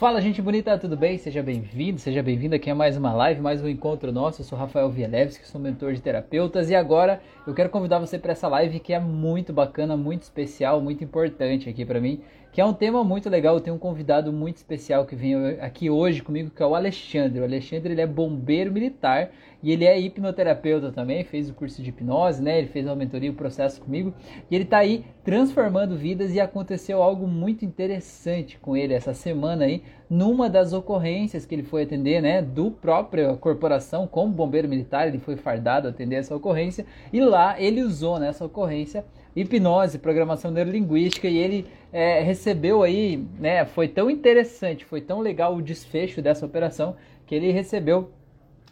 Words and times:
Fala, 0.00 0.18
gente 0.22 0.40
bonita, 0.40 0.78
tudo 0.78 0.96
bem? 0.96 1.18
Seja 1.18 1.42
bem-vindo, 1.42 2.00
seja 2.00 2.22
bem-vindo 2.22 2.54
aqui 2.54 2.70
a 2.70 2.74
mais 2.74 2.96
uma 2.96 3.12
live, 3.12 3.38
mais 3.42 3.62
um 3.62 3.68
encontro 3.68 4.10
nosso. 4.10 4.40
Eu 4.40 4.46
sou 4.46 4.58
Rafael 4.58 4.88
Vielewski, 4.88 5.46
sou 5.46 5.60
mentor 5.60 5.92
de 5.92 6.00
terapeutas 6.00 6.70
e 6.70 6.74
agora 6.74 7.20
eu 7.46 7.52
quero 7.52 7.68
convidar 7.68 7.98
você 7.98 8.18
para 8.18 8.32
essa 8.32 8.48
live 8.48 8.80
que 8.80 8.94
é 8.94 8.98
muito 8.98 9.52
bacana, 9.52 9.98
muito 9.98 10.22
especial, 10.22 10.80
muito 10.80 11.04
importante 11.04 11.68
aqui 11.68 11.84
para 11.84 12.00
mim, 12.00 12.22
que 12.52 12.60
é 12.60 12.64
um 12.64 12.72
tema 12.72 13.04
muito 13.04 13.28
legal. 13.28 13.54
Eu 13.54 13.60
tenho 13.60 13.76
um 13.76 13.78
convidado 13.78 14.32
muito 14.32 14.56
especial 14.56 15.06
que 15.06 15.14
vem 15.14 15.34
aqui 15.60 15.88
hoje 15.88 16.22
comigo, 16.22 16.50
que 16.50 16.62
é 16.62 16.66
o 16.66 16.74
Alexandre. 16.74 17.40
O 17.40 17.44
Alexandre 17.44 17.92
ele 17.92 18.00
é 18.00 18.06
bombeiro 18.06 18.72
militar 18.72 19.30
e 19.62 19.70
ele 19.70 19.84
é 19.84 19.98
hipnoterapeuta 20.00 20.90
também, 20.90 21.22
fez 21.22 21.50
o 21.50 21.54
curso 21.54 21.82
de 21.82 21.90
hipnose, 21.90 22.42
né? 22.42 22.58
Ele 22.58 22.66
fez 22.66 22.86
uma 22.86 22.96
mentoria, 22.96 23.30
o 23.30 23.34
um 23.34 23.36
processo 23.36 23.80
comigo 23.80 24.14
e 24.50 24.54
ele 24.54 24.64
está 24.64 24.78
aí 24.78 25.04
transformando 25.22 25.96
vidas 25.96 26.34
e 26.34 26.40
aconteceu 26.40 27.02
algo 27.02 27.26
muito 27.26 27.64
interessante 27.64 28.58
com 28.58 28.76
ele 28.76 28.94
essa 28.94 29.12
semana 29.12 29.66
aí, 29.66 29.82
numa 30.08 30.48
das 30.48 30.72
ocorrências 30.72 31.44
que 31.44 31.54
ele 31.54 31.62
foi 31.62 31.82
atender, 31.82 32.22
né, 32.22 32.40
do 32.40 32.70
próprio 32.70 33.36
corporação 33.36 34.06
como 34.06 34.32
bombeiro 34.32 34.68
militar, 34.68 35.06
ele 35.06 35.18
foi 35.18 35.36
fardado 35.36 35.88
atender 35.88 36.16
essa 36.16 36.34
ocorrência 36.34 36.86
e 37.12 37.20
lá 37.20 37.60
ele 37.60 37.82
usou 37.82 38.18
nessa 38.18 38.44
ocorrência 38.44 39.04
hipnose, 39.34 39.98
programação 39.98 40.50
neurolinguística 40.50 41.28
e 41.28 41.38
ele 41.38 41.66
é, 41.92 42.20
recebeu 42.20 42.82
aí, 42.82 43.24
né, 43.38 43.64
foi 43.64 43.88
tão 43.88 44.10
interessante, 44.10 44.84
foi 44.84 45.00
tão 45.00 45.20
legal 45.20 45.56
o 45.56 45.62
desfecho 45.62 46.20
dessa 46.20 46.44
operação 46.46 46.96
que 47.26 47.34
ele 47.34 47.50
recebeu 47.52 48.10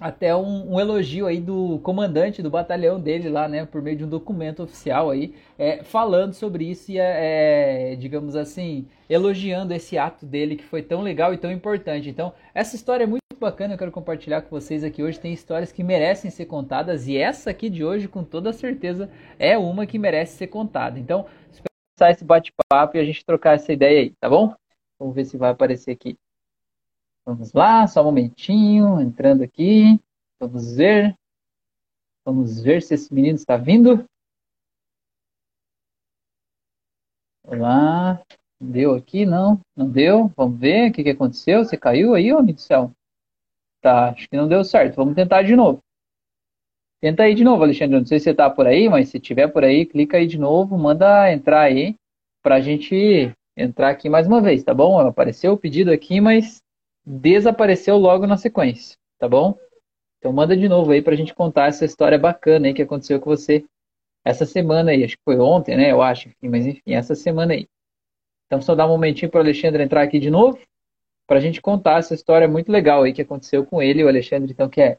até 0.00 0.34
um, 0.34 0.74
um, 0.74 0.80
elogio 0.80 1.26
aí 1.26 1.40
do 1.40 1.80
comandante 1.82 2.40
do 2.42 2.50
batalhão 2.50 3.00
dele 3.00 3.28
lá, 3.28 3.48
né, 3.48 3.64
por 3.64 3.82
meio 3.82 3.96
de 3.96 4.04
um 4.04 4.08
documento 4.08 4.62
oficial 4.62 5.10
aí, 5.10 5.34
é, 5.58 5.82
falando 5.82 6.34
sobre 6.34 6.64
isso 6.70 6.92
e, 6.92 6.98
é, 6.98 7.92
é, 7.92 7.96
digamos 7.96 8.36
assim, 8.36 8.86
elogiando 9.10 9.74
esse 9.74 9.98
ato 9.98 10.24
dele 10.24 10.54
que 10.56 10.64
foi 10.64 10.82
tão 10.82 11.02
legal 11.02 11.34
e 11.34 11.36
tão 11.36 11.50
importante. 11.50 12.08
Então, 12.08 12.32
essa 12.54 12.76
história 12.76 13.04
é 13.04 13.06
muito 13.06 13.27
bacana, 13.38 13.74
eu 13.74 13.78
quero 13.78 13.92
compartilhar 13.92 14.42
com 14.42 14.50
vocês 14.50 14.82
aqui 14.82 15.02
hoje. 15.02 15.20
Tem 15.20 15.32
histórias 15.32 15.72
que 15.72 15.84
merecem 15.84 16.30
ser 16.30 16.46
contadas 16.46 17.06
e 17.06 17.16
essa 17.16 17.50
aqui 17.50 17.70
de 17.70 17.84
hoje, 17.84 18.08
com 18.08 18.24
toda 18.24 18.52
certeza, 18.52 19.10
é 19.38 19.56
uma 19.56 19.86
que 19.86 19.98
merece 19.98 20.36
ser 20.36 20.48
contada. 20.48 20.98
Então, 20.98 21.26
espero 21.50 21.68
começar 21.96 22.12
esse 22.12 22.24
bate-papo 22.24 22.96
e 22.96 23.00
a 23.00 23.04
gente 23.04 23.24
trocar 23.24 23.54
essa 23.54 23.72
ideia 23.72 24.00
aí, 24.00 24.10
tá 24.20 24.28
bom? 24.28 24.54
Vamos 24.98 25.14
ver 25.14 25.24
se 25.24 25.36
vai 25.36 25.50
aparecer 25.50 25.92
aqui. 25.92 26.18
Vamos 27.24 27.52
lá, 27.52 27.86
só 27.86 28.02
um 28.02 28.04
momentinho, 28.04 29.00
entrando 29.00 29.42
aqui. 29.42 30.00
Vamos 30.40 30.74
ver. 30.74 31.14
Vamos 32.24 32.60
ver 32.60 32.82
se 32.82 32.94
esse 32.94 33.12
menino 33.14 33.36
está 33.36 33.56
vindo. 33.56 34.04
Olá. 37.44 38.20
Deu 38.60 38.94
aqui? 38.94 39.24
Não, 39.24 39.60
não 39.76 39.88
deu. 39.88 40.28
Vamos 40.36 40.58
ver 40.58 40.90
o 40.90 40.92
que, 40.92 41.04
que 41.04 41.10
aconteceu. 41.10 41.64
Você 41.64 41.76
caiu 41.76 42.14
aí, 42.14 42.30
amigo 42.30 42.54
do 42.54 42.60
céu? 42.60 42.92
Tá, 43.80 44.10
acho 44.10 44.28
que 44.28 44.36
não 44.36 44.48
deu 44.48 44.64
certo. 44.64 44.96
Vamos 44.96 45.14
tentar 45.14 45.42
de 45.42 45.54
novo. 45.54 45.82
Tenta 47.00 47.22
aí 47.22 47.34
de 47.34 47.44
novo, 47.44 47.62
Alexandre. 47.62 47.98
Não 47.98 48.06
sei 48.06 48.18
se 48.18 48.24
você 48.24 48.30
está 48.30 48.50
por 48.50 48.66
aí, 48.66 48.88
mas 48.88 49.08
se 49.08 49.20
tiver 49.20 49.48
por 49.48 49.62
aí, 49.62 49.86
clica 49.86 50.16
aí 50.16 50.26
de 50.26 50.38
novo, 50.38 50.76
manda 50.76 51.32
entrar 51.32 51.60
aí 51.60 51.94
para 52.42 52.56
a 52.56 52.60
gente 52.60 53.32
entrar 53.56 53.90
aqui 53.90 54.08
mais 54.08 54.26
uma 54.26 54.40
vez, 54.40 54.64
tá 54.64 54.74
bom? 54.74 54.98
Apareceu 54.98 55.52
o 55.52 55.58
pedido 55.58 55.92
aqui, 55.92 56.20
mas 56.20 56.60
desapareceu 57.04 57.96
logo 57.96 58.26
na 58.26 58.36
sequência, 58.36 58.96
tá 59.18 59.28
bom? 59.28 59.56
Então 60.18 60.32
manda 60.32 60.56
de 60.56 60.68
novo 60.68 60.90
aí 60.90 61.00
pra 61.00 61.14
gente 61.14 61.34
contar 61.34 61.66
essa 61.66 61.84
história 61.84 62.18
bacana 62.18 62.66
aí 62.66 62.74
que 62.74 62.82
aconteceu 62.82 63.20
com 63.20 63.30
você 63.30 63.64
essa 64.24 64.44
semana 64.44 64.90
aí. 64.90 65.04
Acho 65.04 65.16
que 65.16 65.24
foi 65.24 65.38
ontem, 65.38 65.76
né? 65.76 65.92
Eu 65.92 66.02
acho, 66.02 66.28
enfim, 66.28 66.48
mas 66.48 66.66
enfim, 66.66 66.94
essa 66.94 67.14
semana 67.14 67.54
aí. 67.54 67.68
Então 68.46 68.60
só 68.60 68.74
dar 68.74 68.86
um 68.86 68.90
momentinho 68.90 69.30
para 69.30 69.38
o 69.38 69.42
Alexandre 69.42 69.82
entrar 69.82 70.02
aqui 70.02 70.18
de 70.18 70.30
novo 70.30 70.58
para 71.28 71.36
a 71.36 71.40
gente 71.40 71.60
contar 71.60 71.98
essa 71.98 72.14
história 72.14 72.48
muito 72.48 72.72
legal 72.72 73.02
aí 73.02 73.12
que 73.12 73.20
aconteceu 73.20 73.64
com 73.64 73.82
ele, 73.82 74.02
o 74.02 74.08
Alexandre, 74.08 74.50
então, 74.50 74.68
que 74.68 74.80
é, 74.80 74.96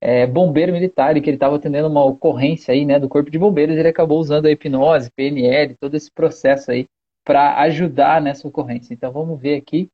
é 0.00 0.26
bombeiro 0.28 0.72
militar 0.72 1.16
e 1.16 1.20
que 1.20 1.28
ele 1.28 1.36
estava 1.36 1.56
atendendo 1.56 1.88
uma 1.88 2.04
ocorrência 2.04 2.72
aí, 2.72 2.86
né, 2.86 3.00
do 3.00 3.08
corpo 3.08 3.30
de 3.30 3.38
bombeiros, 3.38 3.76
ele 3.76 3.88
acabou 3.88 4.20
usando 4.20 4.46
a 4.46 4.50
hipnose, 4.50 5.10
PNL, 5.10 5.74
todo 5.80 5.96
esse 5.96 6.10
processo 6.10 6.70
aí 6.70 6.86
para 7.24 7.60
ajudar 7.62 8.22
nessa 8.22 8.46
ocorrência. 8.46 8.94
Então 8.94 9.10
vamos 9.10 9.40
ver 9.40 9.56
aqui 9.56 9.88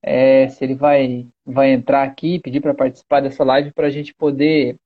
é, 0.00 0.48
se 0.48 0.64
ele 0.64 0.76
vai, 0.76 1.26
vai 1.44 1.72
entrar 1.72 2.04
aqui, 2.04 2.38
pedir 2.38 2.60
para 2.60 2.72
participar 2.74 3.20
dessa 3.20 3.42
live 3.42 3.72
para 3.72 3.88
a 3.88 3.90
gente 3.90 4.14
poder 4.14 4.76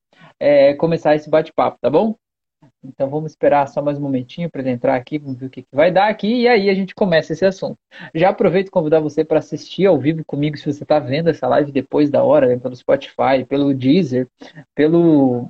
é, 0.40 0.74
começar 0.74 1.14
esse 1.14 1.28
bate-papo, 1.28 1.78
tá 1.80 1.90
bom? 1.90 2.14
Então 2.84 3.08
vamos 3.08 3.32
esperar 3.32 3.66
só 3.68 3.82
mais 3.82 3.98
um 3.98 4.02
momentinho 4.02 4.50
para 4.50 4.60
ele 4.60 4.70
entrar 4.70 4.94
aqui, 4.94 5.18
vamos 5.18 5.38
ver 5.38 5.46
o 5.46 5.50
que, 5.50 5.62
que, 5.62 5.68
vai 5.74 5.90
dar 5.90 6.08
aqui 6.08 6.42
e 6.42 6.48
aí 6.48 6.70
a 6.70 6.74
gente 6.74 6.94
começa 6.94 7.32
esse 7.32 7.44
assunto. 7.44 7.76
Já 8.14 8.30
aproveito 8.30 8.68
e 8.68 8.70
convidar 8.70 9.00
você 9.00 9.24
para 9.24 9.38
assistir 9.38 9.86
ao 9.86 9.98
vivo 9.98 10.24
comigo 10.24 10.56
se 10.56 10.70
você 10.70 10.84
está 10.84 10.98
vendo 10.98 11.28
essa 11.28 11.48
live 11.48 11.72
depois 11.72 12.10
da 12.10 12.22
hora, 12.22 12.46
né, 12.46 12.58
pelo 12.58 12.76
Spotify, 12.76 13.44
pelo 13.48 13.74
Deezer, 13.74 14.28
pelo 14.74 15.48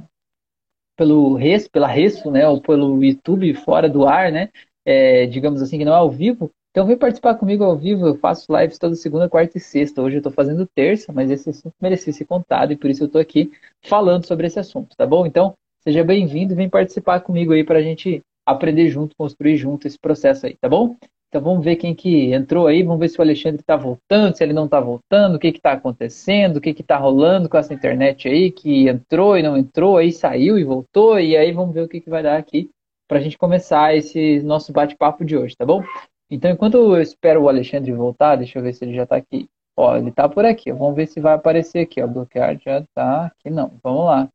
pelo 0.97 1.35
Res, 1.35 1.69
pela 1.69 1.87
Resto, 1.87 2.31
né, 2.31 2.49
ou 2.49 2.61
pelo 2.61 3.05
YouTube 3.05 3.53
fora 3.55 3.87
do 3.89 4.07
ar, 4.07 4.33
né, 4.33 4.49
é, 4.85 5.27
digamos 5.27 5.61
assim 5.61 5.79
que 5.79 5.85
não 5.85 5.93
é 5.93 5.97
ao 5.97 6.11
vivo, 6.11 6.51
então 6.77 6.87
vem 6.87 6.99
participar 6.99 7.35
comigo 7.37 7.65
ao 7.65 7.75
vivo, 7.75 8.07
eu 8.07 8.19
faço 8.19 8.55
lives 8.55 8.79
toda 8.79 8.95
segunda, 8.95 9.31
quarta 9.31 9.57
e 9.57 9.61
sexta. 9.63 10.03
Hoje 10.03 10.17
eu 10.17 10.19
estou 10.19 10.31
fazendo 10.31 10.67
terça, 10.67 11.11
mas 11.11 11.31
esse 11.31 11.49
assunto 11.49 11.73
merecia 11.81 12.13
ser 12.13 12.27
contado 12.27 12.71
e 12.71 12.77
por 12.77 12.91
isso 12.91 13.03
eu 13.03 13.07
estou 13.07 13.19
aqui 13.19 13.51
falando 13.83 14.27
sobre 14.27 14.47
esse 14.47 14.59
assunto, 14.59 14.95
tá 14.95 15.07
bom? 15.07 15.25
Então, 15.25 15.57
seja 15.87 16.03
bem-vindo 16.03 16.53
e 16.53 16.57
vem 16.57 16.69
participar 16.69 17.21
comigo 17.21 17.53
aí 17.53 17.63
para 17.63 17.79
a 17.79 17.83
gente 17.83 18.21
aprender 18.45 18.89
junto, 18.89 19.15
construir 19.17 19.57
junto 19.57 19.87
esse 19.87 19.97
processo 19.97 20.45
aí, 20.45 20.57
tá 20.61 20.69
bom? 20.69 20.97
Então 21.29 21.41
vamos 21.41 21.65
ver 21.65 21.77
quem 21.77 21.95
que 21.95 22.33
entrou 22.33 22.67
aí, 22.67 22.83
vamos 22.83 22.99
ver 22.99 23.09
se 23.09 23.17
o 23.21 23.23
Alexandre 23.23 23.61
está 23.61 23.77
voltando, 23.77 24.37
se 24.37 24.43
ele 24.43 24.53
não 24.53 24.65
está 24.65 24.81
voltando, 24.81 25.37
o 25.37 25.39
que 25.39 25.47
está 25.47 25.73
acontecendo, 25.73 26.57
o 26.57 26.61
que 26.61 26.71
está 26.71 26.97
rolando 26.97 27.49
com 27.49 27.57
essa 27.57 27.73
internet 27.73 28.27
aí, 28.27 28.51
que 28.51 28.89
entrou 28.89 29.39
e 29.39 29.45
não 29.45 29.57
entrou, 29.57 29.97
aí 29.97 30.11
saiu 30.11 30.59
e 30.59 30.65
voltou, 30.65 31.21
e 31.21 31.37
aí 31.37 31.53
vamos 31.53 31.73
ver 31.73 31.83
o 31.83 31.89
que, 31.89 32.01
que 32.01 32.11
vai 32.11 32.23
dar 32.23 32.37
aqui 32.37 32.69
para 33.07 33.19
a 33.19 33.21
gente 33.21 33.39
começar 33.39 33.95
esse 33.95 34.41
nosso 34.41 34.73
bate-papo 34.73 35.25
de 35.25 35.37
hoje, 35.37 35.55
tá 35.57 35.65
bom? 35.65 35.85
Então, 36.29 36.51
enquanto 36.51 36.75
eu 36.75 37.01
espero 37.01 37.43
o 37.43 37.49
Alexandre 37.49 37.93
voltar, 37.93 38.35
deixa 38.35 38.59
eu 38.59 38.63
ver 38.65 38.75
se 38.75 38.85
ele 38.85 38.93
já 38.93 39.05
está 39.05 39.15
aqui. 39.15 39.47
Ó, 39.77 39.97
ele 39.97 40.09
está 40.09 40.29
por 40.29 40.45
aqui. 40.45 40.73
Vamos 40.73 40.97
ver 40.97 41.07
se 41.07 41.21
vai 41.21 41.35
aparecer 41.35 41.81
aqui. 41.81 42.03
Ó, 42.03 42.07
bloquear 42.09 42.59
já 42.59 42.81
está 42.81 43.27
aqui. 43.27 43.51
Não, 43.51 43.71
vamos 43.85 44.07
lá. 44.07 44.29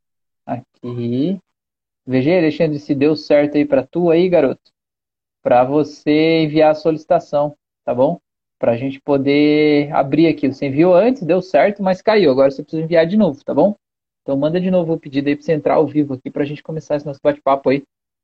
Aqui. 0.46 1.38
Veja 2.06 2.30
aí, 2.30 2.38
Alexandre, 2.38 2.78
se 2.78 2.94
deu 2.94 3.14
certo 3.14 3.56
aí 3.56 3.64
para 3.64 3.86
tu 3.86 4.10
aí, 4.10 4.28
garoto. 4.28 4.72
Para 5.42 5.64
você 5.64 6.40
enviar 6.40 6.72
a 6.72 6.74
solicitação, 6.74 7.56
tá 7.84 7.94
bom? 7.94 8.18
Para 8.58 8.72
a 8.72 8.76
gente 8.76 9.00
poder 9.00 9.92
abrir 9.92 10.26
aqui. 10.26 10.48
Você 10.48 10.66
enviou 10.66 10.94
antes, 10.94 11.22
deu 11.22 11.40
certo, 11.40 11.82
mas 11.82 12.02
caiu. 12.02 12.30
Agora 12.30 12.50
você 12.50 12.62
precisa 12.62 12.82
enviar 12.82 13.06
de 13.06 13.16
novo, 13.16 13.42
tá 13.44 13.54
bom? 13.54 13.76
Então 14.22 14.36
manda 14.36 14.60
de 14.60 14.70
novo 14.70 14.92
o 14.92 14.98
pedido 14.98 15.28
aí 15.28 15.36
para 15.36 15.44
você 15.44 15.52
entrar 15.52 15.74
ao 15.74 15.86
vivo 15.86 16.14
aqui 16.14 16.30
para 16.30 16.42
a 16.42 16.46
gente 16.46 16.62
começar 16.62 16.96
esse 16.96 17.06
nosso 17.06 17.20
bate-papo 17.22 17.70
aí. 17.70 17.82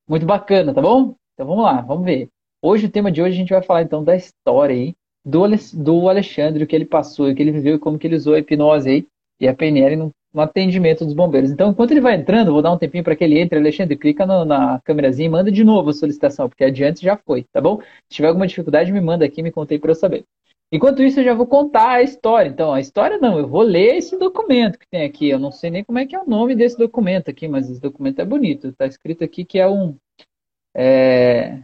Muito 0.09 0.27
bacana, 0.27 0.73
tá 0.73 0.81
bom? 0.81 1.15
Então 1.35 1.47
vamos 1.47 1.65
lá, 1.65 1.81
vamos 1.81 2.05
ver. 2.05 2.29
Hoje, 2.63 2.87
o 2.87 2.91
tema 2.91 3.11
de 3.13 3.23
hoje, 3.23 3.35
a 3.35 3.39
gente 3.39 3.53
vai 3.53 3.63
falar 3.63 3.83
então 3.83 4.03
da 4.03 4.17
história 4.17 4.75
aí 4.75 4.95
do, 5.25 5.43
do 5.75 6.09
Alexandre, 6.09 6.65
o 6.65 6.67
que 6.67 6.75
ele 6.75 6.87
passou, 6.87 7.29
o 7.29 7.35
que 7.35 7.43
ele 7.43 7.53
viveu 7.53 7.77
e 7.77 7.79
como 7.79 7.99
que 7.99 8.07
ele 8.07 8.17
usou 8.17 8.35
a 8.35 8.39
hipnose 8.39 8.89
aí 8.89 9.07
e 9.41 9.47
a 9.47 9.55
PNL 9.55 9.97
no, 9.97 10.13
no 10.33 10.41
atendimento 10.41 11.05
dos 11.05 11.15
bombeiros. 11.15 11.51
Então, 11.51 11.71
enquanto 11.71 11.93
ele 11.93 12.01
vai 12.01 12.15
entrando, 12.15 12.53
vou 12.53 12.63
dar 12.63 12.73
um 12.73 12.79
tempinho 12.79 13.05
para 13.05 13.17
que 13.17 13.25
ele 13.25 13.39
entre. 13.39 13.59
Alexandre, 13.59 13.97
clica 13.97 14.27
no, 14.27 14.45
na 14.45 14.81
câmerazinha 14.85 15.27
e 15.27 15.31
manda 15.31 15.51
de 15.51 15.65
novo 15.65 15.91
a 15.91 15.93
solicitação, 15.93 16.49
porque 16.49 16.65
adiante 16.65 17.03
já 17.03 17.17
foi, 17.17 17.45
tá 17.53 17.61
bom? 17.61 17.81
Se 18.09 18.17
tiver 18.17 18.29
alguma 18.29 18.47
dificuldade, 18.47 18.93
me 18.93 19.01
manda 19.01 19.25
aqui, 19.25 19.43
me 19.43 19.51
contei 19.51 19.79
para 19.79 19.91
eu 19.91 19.95
saber. 19.95 20.25
Enquanto 20.71 21.03
isso, 21.03 21.21
eu 21.21 21.25
já 21.25 21.33
vou 21.33 21.47
contar 21.47 21.89
a 21.93 22.03
história. 22.03 22.49
Então, 22.51 22.75
a 22.75 22.81
história 22.81 23.17
não, 23.19 23.39
eu 23.39 23.49
vou 23.49 23.63
ler 23.63 23.97
esse 23.97 24.19
documento 24.19 24.79
que 24.79 24.87
tem 24.91 25.03
aqui. 25.05 25.29
Eu 25.29 25.39
não 25.39 25.51
sei 25.51 25.71
nem 25.71 25.83
como 25.83 25.99
é 25.99 26.07
que 26.07 26.15
é 26.15 26.21
o 26.21 26.29
nome 26.29 26.55
desse 26.55 26.77
documento 26.77 27.31
aqui, 27.31 27.49
mas 27.49 27.71
esse 27.71 27.81
documento 27.81 28.21
é 28.21 28.25
bonito. 28.25 28.69
Está 28.69 28.87
escrito 28.87 29.25
aqui 29.25 29.45
que 29.45 29.59
é 29.59 29.67
um. 29.67 29.97
É, 30.77 31.63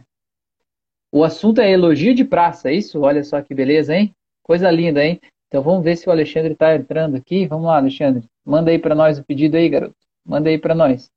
o 1.11 1.23
assunto 1.23 1.61
é 1.61 1.71
elogio 1.71 2.15
de 2.15 2.25
praça, 2.25 2.69
é 2.69 2.73
isso? 2.73 2.99
Olha 3.01 3.23
só 3.23 3.41
que 3.41 3.53
beleza, 3.53 3.95
hein? 3.95 4.11
Coisa 4.43 4.69
linda, 4.71 5.05
hein? 5.05 5.21
Então 5.47 5.61
vamos 5.61 5.83
ver 5.83 5.95
se 5.95 6.09
o 6.09 6.11
Alexandre 6.11 6.53
está 6.53 6.75
entrando 6.75 7.15
aqui. 7.15 7.47
Vamos 7.47 7.67
lá, 7.67 7.77
Alexandre. 7.77 8.27
Manda 8.45 8.71
aí 8.71 8.79
para 8.79 8.93
nós 8.93 9.17
o 9.17 9.23
pedido 9.23 9.57
aí, 9.57 9.67
garoto. 9.67 9.95
Manda 10.25 10.49
aí 10.49 10.57
para 10.57 10.75
nós. 10.75 11.09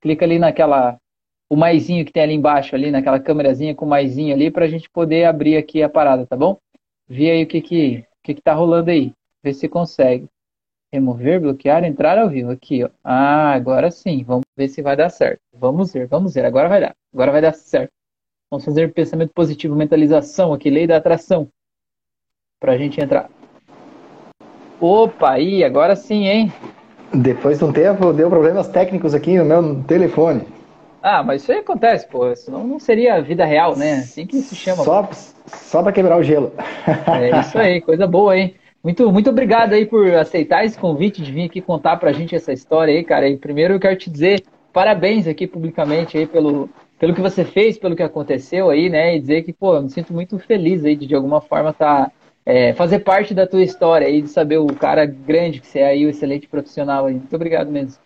Clica 0.00 0.24
ali 0.24 0.38
naquela 0.38 0.98
o 1.48 1.56
maisinho 1.56 2.04
que 2.04 2.12
tem 2.12 2.22
ali 2.22 2.34
embaixo 2.34 2.74
ali, 2.74 2.90
naquela 2.90 3.20
câmerazinha 3.20 3.74
com 3.74 3.84
o 3.84 3.88
maisinho 3.88 4.34
ali 4.34 4.50
para 4.50 4.64
a 4.64 4.68
gente 4.68 4.90
poder 4.90 5.24
abrir 5.24 5.56
aqui 5.56 5.82
a 5.82 5.88
parada, 5.88 6.26
tá 6.26 6.36
bom? 6.36 6.58
Vê 7.08 7.30
aí 7.30 7.44
o 7.44 7.46
que 7.46 7.60
que 7.60 7.98
o 7.98 8.22
que 8.22 8.34
que 8.34 8.42
tá 8.42 8.52
rolando 8.52 8.90
aí. 8.90 9.12
Vê 9.42 9.52
se 9.54 9.68
consegue. 9.68 10.26
Remover, 10.92 11.40
bloquear, 11.40 11.84
entrar 11.84 12.18
ao 12.18 12.28
vivo 12.28 12.50
aqui, 12.50 12.82
ó. 12.84 12.90
Ah, 13.04 13.52
agora 13.52 13.90
sim. 13.90 14.24
Vamos 14.24 14.44
ver 14.56 14.68
se 14.68 14.82
vai 14.82 14.96
dar 14.96 15.10
certo. 15.10 15.40
Vamos 15.52 15.92
ver, 15.92 16.06
vamos 16.06 16.34
ver. 16.34 16.44
Agora 16.44 16.68
vai 16.68 16.80
dar. 16.80 16.96
Agora 17.12 17.32
vai 17.32 17.40
dar 17.40 17.52
certo. 17.52 17.90
Vamos 18.50 18.64
fazer 18.64 18.92
pensamento 18.92 19.32
positivo, 19.32 19.74
mentalização 19.74 20.52
aqui, 20.52 20.70
lei 20.70 20.86
da 20.86 20.96
atração. 20.96 21.48
Para 22.60 22.72
a 22.72 22.78
gente 22.78 23.00
entrar. 23.00 23.28
Opa, 24.80 25.32
aí, 25.32 25.64
agora 25.64 25.96
sim, 25.96 26.26
hein? 26.26 26.52
Depois 27.12 27.58
de 27.58 27.64
um 27.64 27.72
tempo, 27.72 28.12
deu 28.12 28.28
problemas 28.28 28.68
técnicos 28.68 29.14
aqui 29.14 29.38
no 29.38 29.44
meu 29.44 29.82
telefone. 29.84 30.42
Ah, 31.02 31.22
mas 31.22 31.42
isso 31.42 31.52
aí 31.52 31.58
acontece, 31.58 32.06
pô. 32.08 32.34
Senão 32.34 32.66
não 32.66 32.80
seria 32.80 33.22
vida 33.22 33.44
real, 33.44 33.76
né? 33.76 33.98
Assim 33.98 34.26
que 34.26 34.40
se 34.40 34.56
chama. 34.56 34.82
Só, 34.82 35.08
só 35.46 35.82
para 35.82 35.92
quebrar 35.92 36.18
o 36.18 36.22
gelo. 36.22 36.52
É 37.06 37.40
isso 37.40 37.58
aí, 37.58 37.80
coisa 37.80 38.06
boa, 38.06 38.36
hein? 38.36 38.54
Muito, 38.82 39.10
muito 39.12 39.30
obrigado 39.30 39.72
aí 39.72 39.84
por 39.84 40.12
aceitar 40.14 40.64
esse 40.64 40.78
convite 40.78 41.22
de 41.22 41.32
vir 41.32 41.46
aqui 41.46 41.60
contar 41.60 41.96
pra 41.96 42.12
gente 42.12 42.34
essa 42.34 42.52
história 42.52 42.94
aí, 42.94 43.02
cara. 43.02 43.28
E 43.28 43.36
primeiro 43.36 43.74
eu 43.74 43.80
quero 43.80 43.96
te 43.96 44.10
dizer 44.10 44.42
parabéns 44.72 45.26
aqui 45.26 45.46
publicamente 45.46 46.18
aí 46.18 46.26
pelo, 46.26 46.68
pelo 46.98 47.14
que 47.14 47.20
você 47.20 47.44
fez, 47.44 47.78
pelo 47.78 47.96
que 47.96 48.02
aconteceu 48.02 48.68
aí, 48.68 48.88
né? 48.90 49.16
E 49.16 49.20
dizer 49.20 49.42
que, 49.42 49.52
pô, 49.52 49.74
eu 49.74 49.82
me 49.82 49.90
sinto 49.90 50.12
muito 50.12 50.38
feliz 50.38 50.84
aí 50.84 50.94
de 50.94 51.06
de 51.06 51.14
alguma 51.14 51.40
forma 51.40 51.70
estar 51.70 52.06
tá, 52.06 52.12
é, 52.46 52.72
fazer 52.74 53.00
parte 53.00 53.34
da 53.34 53.44
tua 53.44 53.62
história 53.62 54.06
aí, 54.06 54.22
de 54.22 54.28
saber 54.28 54.58
o 54.58 54.68
cara 54.68 55.04
grande 55.04 55.60
que 55.60 55.66
você 55.66 55.80
é 55.80 55.88
aí, 55.88 56.06
o 56.06 56.10
excelente 56.10 56.46
profissional 56.46 57.06
aí. 57.06 57.14
Muito 57.14 57.34
obrigado 57.34 57.72
mesmo. 57.72 57.98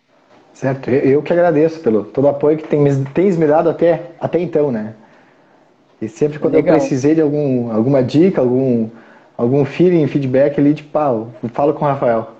Certo, 0.54 0.88
eu 0.90 1.22
que 1.22 1.32
agradeço 1.32 1.80
pelo 1.80 2.04
todo 2.04 2.24
o 2.24 2.28
apoio 2.28 2.56
que 2.56 2.66
tem, 2.66 2.82
tens 3.14 3.36
me 3.36 3.46
dado 3.46 3.68
até, 3.68 4.12
até 4.18 4.40
então, 4.40 4.72
né? 4.72 4.94
E 6.00 6.08
sempre 6.08 6.38
quando 6.38 6.54
Legal. 6.54 6.74
eu 6.74 6.80
precisei 6.80 7.14
de 7.14 7.20
algum, 7.20 7.70
alguma 7.70 8.02
dica, 8.02 8.40
algum, 8.40 8.88
algum 9.36 9.64
feeling, 9.64 10.06
feedback 10.06 10.58
ali, 10.58 10.74
tipo, 10.74 10.88
pau, 10.90 11.28
falo 11.52 11.74
com 11.74 11.84
o 11.84 11.88
Rafael. 11.88 12.30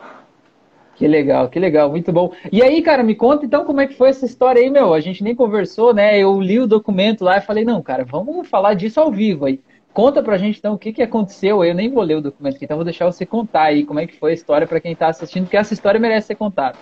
Que 0.97 1.07
legal, 1.07 1.49
que 1.49 1.59
legal, 1.59 1.91
muito 1.91 2.13
bom. 2.13 2.33
E 2.51 2.63
aí, 2.63 2.83
cara, 2.83 3.03
me 3.03 3.15
conta 3.15 3.47
então 3.47 3.65
como 3.65 3.81
é 3.81 3.87
que 3.87 3.95
foi 3.95 4.11
essa 4.11 4.27
história 4.27 4.61
aí, 4.61 4.69
meu. 4.69 4.93
A 4.93 5.01
gente 5.01 5.23
nem 5.23 5.35
conversou, 5.35 5.95
né? 5.95 6.19
Eu 6.19 6.39
li 6.41 6.59
o 6.59 6.67
documento 6.67 7.25
lá 7.25 7.39
e 7.39 7.43
falei, 7.43 7.65
não, 7.65 7.81
cara, 7.81 8.05
vamos 8.05 8.47
falar 8.49 8.75
disso 8.75 9.01
ao 9.01 9.11
vivo 9.11 9.47
aí. 9.47 9.61
Conta 9.93 10.23
pra 10.23 10.39
gente 10.39 10.59
então 10.59 10.75
o 10.75 10.79
que, 10.79 10.93
que 10.93 11.03
aconteceu. 11.03 11.65
Eu 11.65 11.75
nem 11.75 11.91
vou 11.91 12.03
ler 12.03 12.17
o 12.17 12.21
documento 12.21 12.57
aqui, 12.57 12.65
então 12.65 12.77
vou 12.77 12.85
deixar 12.85 13.07
você 13.07 13.27
contar 13.27 13.65
aí 13.65 13.85
como 13.85 14.01
é 14.01 14.07
que 14.07 14.17
foi 14.17 14.31
a 14.31 14.35
história 14.35 14.67
para 14.67 14.81
quem 14.81 14.95
tá 14.95 15.09
assistindo, 15.09 15.45
porque 15.45 15.57
essa 15.57 15.75
história 15.75 15.99
merece 15.99 16.29
ser 16.29 16.37
contada. 16.37 16.77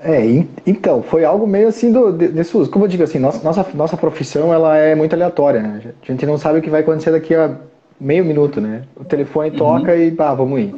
É, 0.00 0.20
então, 0.64 1.02
foi 1.02 1.24
algo 1.24 1.44
meio 1.44 1.68
assim 1.68 1.90
do, 1.90 2.12
desse 2.12 2.56
uso. 2.56 2.70
Como 2.70 2.84
eu 2.84 2.88
digo 2.88 3.02
assim, 3.02 3.18
nossa, 3.18 3.42
nossa, 3.42 3.66
nossa 3.74 3.96
profissão 3.96 4.54
ela 4.54 4.76
é 4.76 4.94
muito 4.94 5.12
aleatória, 5.12 5.60
né? 5.60 5.80
A 6.00 6.06
gente 6.06 6.24
não 6.24 6.38
sabe 6.38 6.60
o 6.60 6.62
que 6.62 6.70
vai 6.70 6.82
acontecer 6.82 7.10
daqui 7.10 7.34
a 7.34 7.56
meio 8.00 8.24
minuto, 8.24 8.60
né? 8.60 8.82
O 8.96 9.04
telefone 9.04 9.50
toca 9.50 9.92
uhum. 9.92 9.98
e 9.98 10.10
pá, 10.12 10.32
vamos 10.34 10.60
ir. 10.60 10.74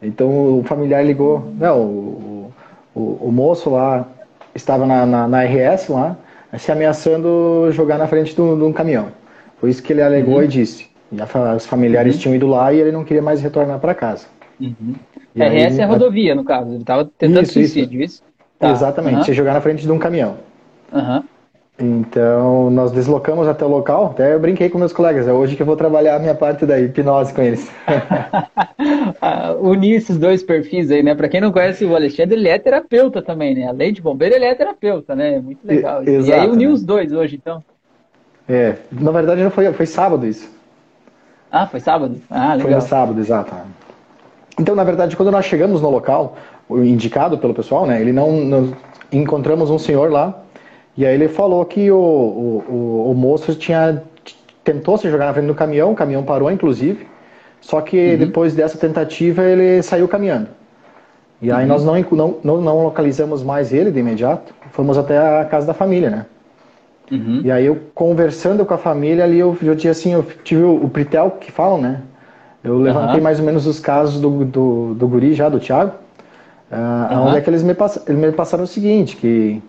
Então 0.00 0.58
o 0.60 0.64
familiar 0.64 1.04
ligou, 1.04 1.52
não, 1.58 1.80
o, 1.80 2.52
o, 2.94 3.00
o 3.28 3.32
moço 3.32 3.70
lá 3.70 4.06
estava 4.54 4.86
na, 4.86 5.04
na, 5.06 5.26
na, 5.26 5.42
RS 5.42 5.88
lá, 5.88 6.16
se 6.56 6.70
ameaçando 6.70 7.68
jogar 7.72 7.98
na 7.98 8.06
frente 8.06 8.34
de 8.34 8.40
um, 8.40 8.56
de 8.56 8.64
um 8.64 8.72
caminhão. 8.72 9.08
Foi 9.58 9.70
isso 9.70 9.82
que 9.82 9.92
ele 9.92 10.02
alegou 10.02 10.36
uhum. 10.36 10.44
e 10.44 10.48
disse. 10.48 10.91
Os 11.56 11.66
familiares 11.66 12.14
uhum. 12.14 12.20
tinham 12.20 12.34
ido 12.34 12.46
lá 12.46 12.72
e 12.72 12.80
ele 12.80 12.92
não 12.92 13.04
queria 13.04 13.22
mais 13.22 13.42
retornar 13.42 13.78
para 13.78 13.94
casa. 13.94 14.26
Uhum. 14.60 14.94
RS 15.36 15.78
aí, 15.78 15.80
é 15.80 15.84
rodovia, 15.84 16.34
no 16.34 16.44
caso. 16.44 16.70
Ele 16.70 16.80
estava 16.80 17.10
tentando 17.18 17.42
isso, 17.42 17.52
suicídio, 17.52 18.02
isso? 18.02 18.16
isso? 18.16 18.22
Tá. 18.58 18.70
Exatamente, 18.70 19.16
uhum. 19.16 19.24
se 19.24 19.32
jogar 19.32 19.54
na 19.54 19.60
frente 19.60 19.82
de 19.82 19.90
um 19.90 19.98
caminhão. 19.98 20.36
Uhum. 20.92 21.22
Então, 21.78 22.70
nós 22.70 22.92
deslocamos 22.92 23.48
até 23.48 23.64
o 23.64 23.68
local. 23.68 24.06
Até 24.06 24.34
eu 24.34 24.40
brinquei 24.40 24.68
com 24.68 24.78
meus 24.78 24.92
colegas. 24.92 25.26
É 25.26 25.32
hoje 25.32 25.56
que 25.56 25.62
eu 25.62 25.66
vou 25.66 25.76
trabalhar 25.76 26.16
a 26.16 26.18
minha 26.18 26.34
parte 26.34 26.64
da 26.64 26.78
hipnose 26.78 27.34
com 27.34 27.42
eles. 27.42 27.68
Unir 29.60 29.96
esses 29.96 30.16
dois 30.18 30.42
perfis 30.42 30.90
aí, 30.90 31.02
né? 31.02 31.14
Para 31.14 31.28
quem 31.28 31.40
não 31.40 31.50
conhece 31.50 31.84
o 31.84 31.96
Alexandre, 31.96 32.36
ele 32.36 32.48
é 32.48 32.58
terapeuta 32.58 33.20
também, 33.20 33.54
né? 33.54 33.66
Além 33.66 33.92
de 33.92 34.02
bombeiro, 34.02 34.34
ele 34.34 34.44
é 34.44 34.54
terapeuta, 34.54 35.16
né? 35.16 35.40
Muito 35.40 35.66
legal. 35.66 36.04
E, 36.04 36.10
exato, 36.10 36.30
e 36.30 36.32
aí 36.32 36.48
uniu 36.48 36.68
né? 36.68 36.74
os 36.74 36.84
dois 36.84 37.12
hoje, 37.12 37.36
então. 37.36 37.64
É, 38.48 38.76
na 38.92 39.10
verdade 39.10 39.42
não 39.42 39.50
foi, 39.50 39.72
foi 39.72 39.86
sábado 39.86 40.26
isso. 40.26 40.48
Ah, 41.52 41.66
foi 41.66 41.80
sábado? 41.80 42.16
Ah, 42.30 42.54
legal. 42.54 42.60
Foi 42.60 42.74
no 42.74 42.80
sábado, 42.80 43.20
exato. 43.20 43.54
Então, 44.58 44.74
na 44.74 44.84
verdade, 44.84 45.16
quando 45.16 45.30
nós 45.30 45.44
chegamos 45.44 45.82
no 45.82 45.90
local, 45.90 46.36
indicado 46.70 47.36
pelo 47.36 47.52
pessoal, 47.52 47.86
né? 47.86 48.00
Ele 48.00 48.12
não, 48.12 48.74
encontramos 49.12 49.70
um 49.70 49.78
senhor 49.78 50.10
lá 50.10 50.42
e 50.96 51.04
aí 51.04 51.14
ele 51.14 51.28
falou 51.28 51.64
que 51.64 51.90
o, 51.90 51.96
o, 51.96 53.10
o, 53.10 53.14
moço 53.14 53.54
tinha 53.54 54.02
tentou 54.64 54.96
se 54.96 55.10
jogar 55.10 55.26
na 55.26 55.34
frente 55.34 55.46
do 55.46 55.54
caminhão, 55.54 55.92
o 55.92 55.94
caminhão 55.94 56.22
parou 56.22 56.50
inclusive, 56.50 57.06
só 57.60 57.80
que 57.80 58.12
uhum. 58.12 58.18
depois 58.18 58.54
dessa 58.54 58.78
tentativa 58.78 59.42
ele 59.42 59.82
saiu 59.82 60.08
caminhando. 60.08 60.48
E 61.40 61.50
aí 61.50 61.62
uhum. 61.62 61.68
nós 61.68 61.84
não, 61.84 62.38
não, 62.44 62.60
não, 62.60 62.84
localizamos 62.84 63.42
mais 63.42 63.72
ele 63.72 63.90
de 63.90 63.98
imediato, 63.98 64.54
fomos 64.70 64.96
até 64.96 65.18
a 65.18 65.44
casa 65.44 65.66
da 65.66 65.74
família, 65.74 66.08
né? 66.08 66.26
Uhum. 67.10 67.42
E 67.44 67.50
aí 67.50 67.66
eu 67.66 67.78
conversando 67.94 68.64
com 68.64 68.74
a 68.74 68.78
família 68.78 69.24
ali, 69.24 69.38
eu, 69.38 69.56
eu 69.62 69.76
tinha 69.76 69.90
assim, 69.90 70.12
eu 70.12 70.24
tive 70.44 70.62
o, 70.62 70.84
o 70.84 70.88
Pritel 70.88 71.32
que 71.32 71.52
falam, 71.52 71.78
né? 71.78 72.00
Eu 72.64 72.78
levantei 72.78 73.20
mais 73.20 73.40
ou 73.40 73.44
menos 73.44 73.66
os 73.66 73.80
casos 73.80 74.20
do, 74.20 74.44
do, 74.44 74.94
do 74.94 75.08
guri 75.08 75.34
já, 75.34 75.48
do 75.48 75.58
Thiago, 75.58 75.92
uh, 76.70 77.26
onde 77.26 77.38
é 77.38 77.40
que 77.40 77.50
eles 77.50 77.62
me, 77.62 77.74
pass, 77.74 78.00
eles 78.06 78.20
me 78.20 78.30
passaram 78.30 78.64
o 78.64 78.68
seguinte, 78.68 79.16
que 79.16 79.60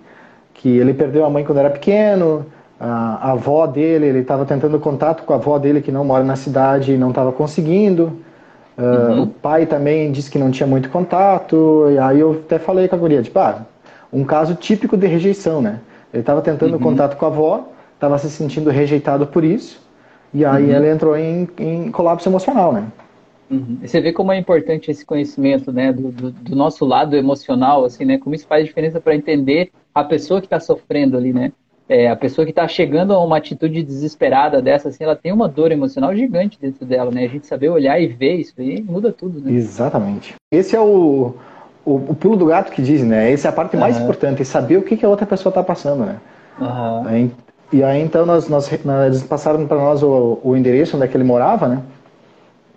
que 0.54 0.70
ele 0.78 0.94
perdeu 0.94 1.26
a 1.26 1.30
mãe 1.30 1.44
quando 1.44 1.58
era 1.58 1.70
pequeno, 1.70 2.46
a, 2.80 3.32
avó 3.32 3.66
dele, 3.68 4.06
ele 4.06 4.20
estava 4.20 4.46
tentando 4.46 4.80
contato 4.80 5.24
com 5.24 5.34
a 5.34 5.36
avó 5.36 5.58
dele 5.58 5.82
que 5.82 5.92
não 5.92 6.06
mora 6.06 6.24
na 6.24 6.36
cidade 6.36 6.94
e 6.94 6.98
não 6.98 7.10
estava 7.10 7.32
conseguindo. 7.32 8.14
Uh, 8.78 8.82
uhum. 8.82 9.22
O 9.24 9.28
pai 9.28 9.66
também 9.66 10.12
disse 10.12 10.32
que 10.32 10.40
não 10.40 10.52
tinha 10.52 10.66
muito 10.66 10.90
contato, 10.90 11.88
e 11.92 11.98
aí 11.98 12.20
eu 12.20 12.32
até 12.32 12.58
falei 12.58 12.88
com 12.88 12.96
a 12.96 12.98
guria, 12.98 13.22
tipo, 13.22 13.38
ah, 13.40 13.62
um 14.12 14.24
caso 14.24 14.56
típico 14.56 14.96
de 14.96 15.06
rejeição, 15.06 15.62
né? 15.62 15.80
Ele 16.14 16.22
estava 16.22 16.42
tentando 16.42 16.74
uhum. 16.74 16.80
contato 16.80 17.18
com 17.18 17.26
a 17.26 17.28
avó, 17.28 17.70
estava 17.96 18.18
se 18.20 18.30
sentindo 18.30 18.70
rejeitado 18.70 19.26
por 19.26 19.44
isso, 19.44 19.82
e 20.34 20.46
aí 20.46 20.66
uhum. 20.66 20.76
ele 20.76 20.90
entrou 20.90 21.18
em, 21.18 21.50
em 21.58 21.92
colapso 21.92 22.30
emocional, 22.30 22.72
né? 22.72 22.88
Uhum. 23.50 23.80
Você 23.84 24.00
vê 24.00 24.14
como 24.14 24.32
é 24.32 24.38
importante 24.38 24.90
esse 24.90 25.06
conhecimento, 25.06 25.72
né, 25.72 25.92
do, 25.92 26.12
do, 26.12 26.32
do 26.32 26.56
nosso 26.56 26.86
lado 26.86 27.16
emocional, 27.16 27.84
assim, 27.84 28.06
né, 28.06 28.18
como 28.18 28.34
isso 28.36 28.48
faz 28.48 28.66
diferença 28.66 29.00
para 29.02 29.16
entender 29.16 29.72
a 29.94 30.04
pessoa 30.04 30.40
que 30.40 30.48
está 30.48 30.60
sofrendo 30.60 31.18
ali, 31.18 31.34
né? 31.34 31.52
É, 31.88 32.10
a 32.10 32.16
pessoa 32.16 32.46
que 32.46 32.52
está 32.52 32.66
chegando 32.66 33.14
a 33.14 33.24
uma 33.24 33.38
atitude 33.38 33.84
desesperada 33.84 34.62
dessa, 34.62 34.88
assim, 34.88 35.04
ela 35.04 35.18
tem 35.18 35.34
uma 35.34 35.50
dor 35.50 35.72
emocional 35.72 36.16
gigante 36.16 36.58
dentro 36.60 36.86
dela, 36.86 37.12
né? 37.12 37.26
A 37.26 37.28
gente 37.28 37.46
saber 37.46 37.70
olhar 37.70 38.00
e 38.00 38.08
ver 38.08 38.36
isso 38.36 38.54
aí 38.58 38.82
muda 38.82 39.12
tudo, 39.12 39.42
né? 39.42 39.52
Exatamente. 39.52 40.34
Esse 40.52 40.76
é 40.78 40.80
o, 40.80 41.36
o, 41.86 41.96
o 41.96 42.16
pulo 42.16 42.38
do 42.38 42.46
gato 42.46 42.72
que 42.72 42.82
diz, 42.82 43.04
né? 43.04 43.32
Essa 43.32 43.48
é 43.48 43.50
a 43.50 43.52
parte 43.52 43.76
mais 43.76 43.98
uhum. 43.98 44.04
importante, 44.04 44.42
é 44.42 44.46
saber 44.46 44.78
o 44.78 44.82
que, 44.82 44.98
que 44.98 45.06
a 45.06 45.10
outra 45.10 45.26
pessoa 45.26 45.52
está 45.52 45.64
passando, 45.64 46.06
né? 46.06 46.18
Uhum. 46.60 47.08
Aí, 47.08 47.32
e 47.72 47.84
aí, 47.84 48.02
então, 48.02 48.26
nós, 48.26 48.48
nós, 48.48 48.70
nós 48.86 49.06
eles 49.08 49.24
passaram 49.24 49.66
para 49.66 49.78
nós 49.78 50.04
o, 50.04 50.40
o 50.44 50.56
endereço 50.56 50.96
onde 50.96 51.06
é 51.06 51.08
que 51.08 51.18
ele 51.18 51.24
morava, 51.24 51.68
né? 51.68 51.82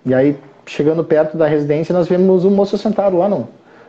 E 0.04 0.14
aí, 0.14 0.36
chegando 0.64 1.04
perto 1.04 1.36
da 1.36 1.46
residência, 1.46 1.92
nós 1.92 2.08
vimos 2.08 2.44
um 2.44 2.50
moço 2.50 2.78
sentado 2.78 3.18
lá 3.18 3.28
no, 3.28 3.48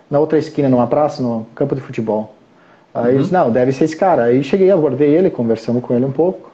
na 0.10 0.20
outra 0.20 0.38
esquina, 0.38 0.68
numa 0.68 0.88
praça, 0.88 1.22
no 1.22 1.48
campo 1.56 1.76
de 1.76 1.82
futebol. 1.82 2.36
Aí 2.94 3.16
uhum. 3.16 3.22
disse, 3.22 3.34
não, 3.34 3.52
deve 3.52 3.72
ser 3.72 3.86
esse 3.86 3.96
cara. 3.96 4.24
Aí 4.24 4.44
cheguei, 4.44 4.72
abordei 4.72 5.16
ele, 5.16 5.30
conversamos 5.30 5.84
com 5.84 5.94
ele 5.94 6.06
um 6.06 6.12
pouco. 6.12 6.52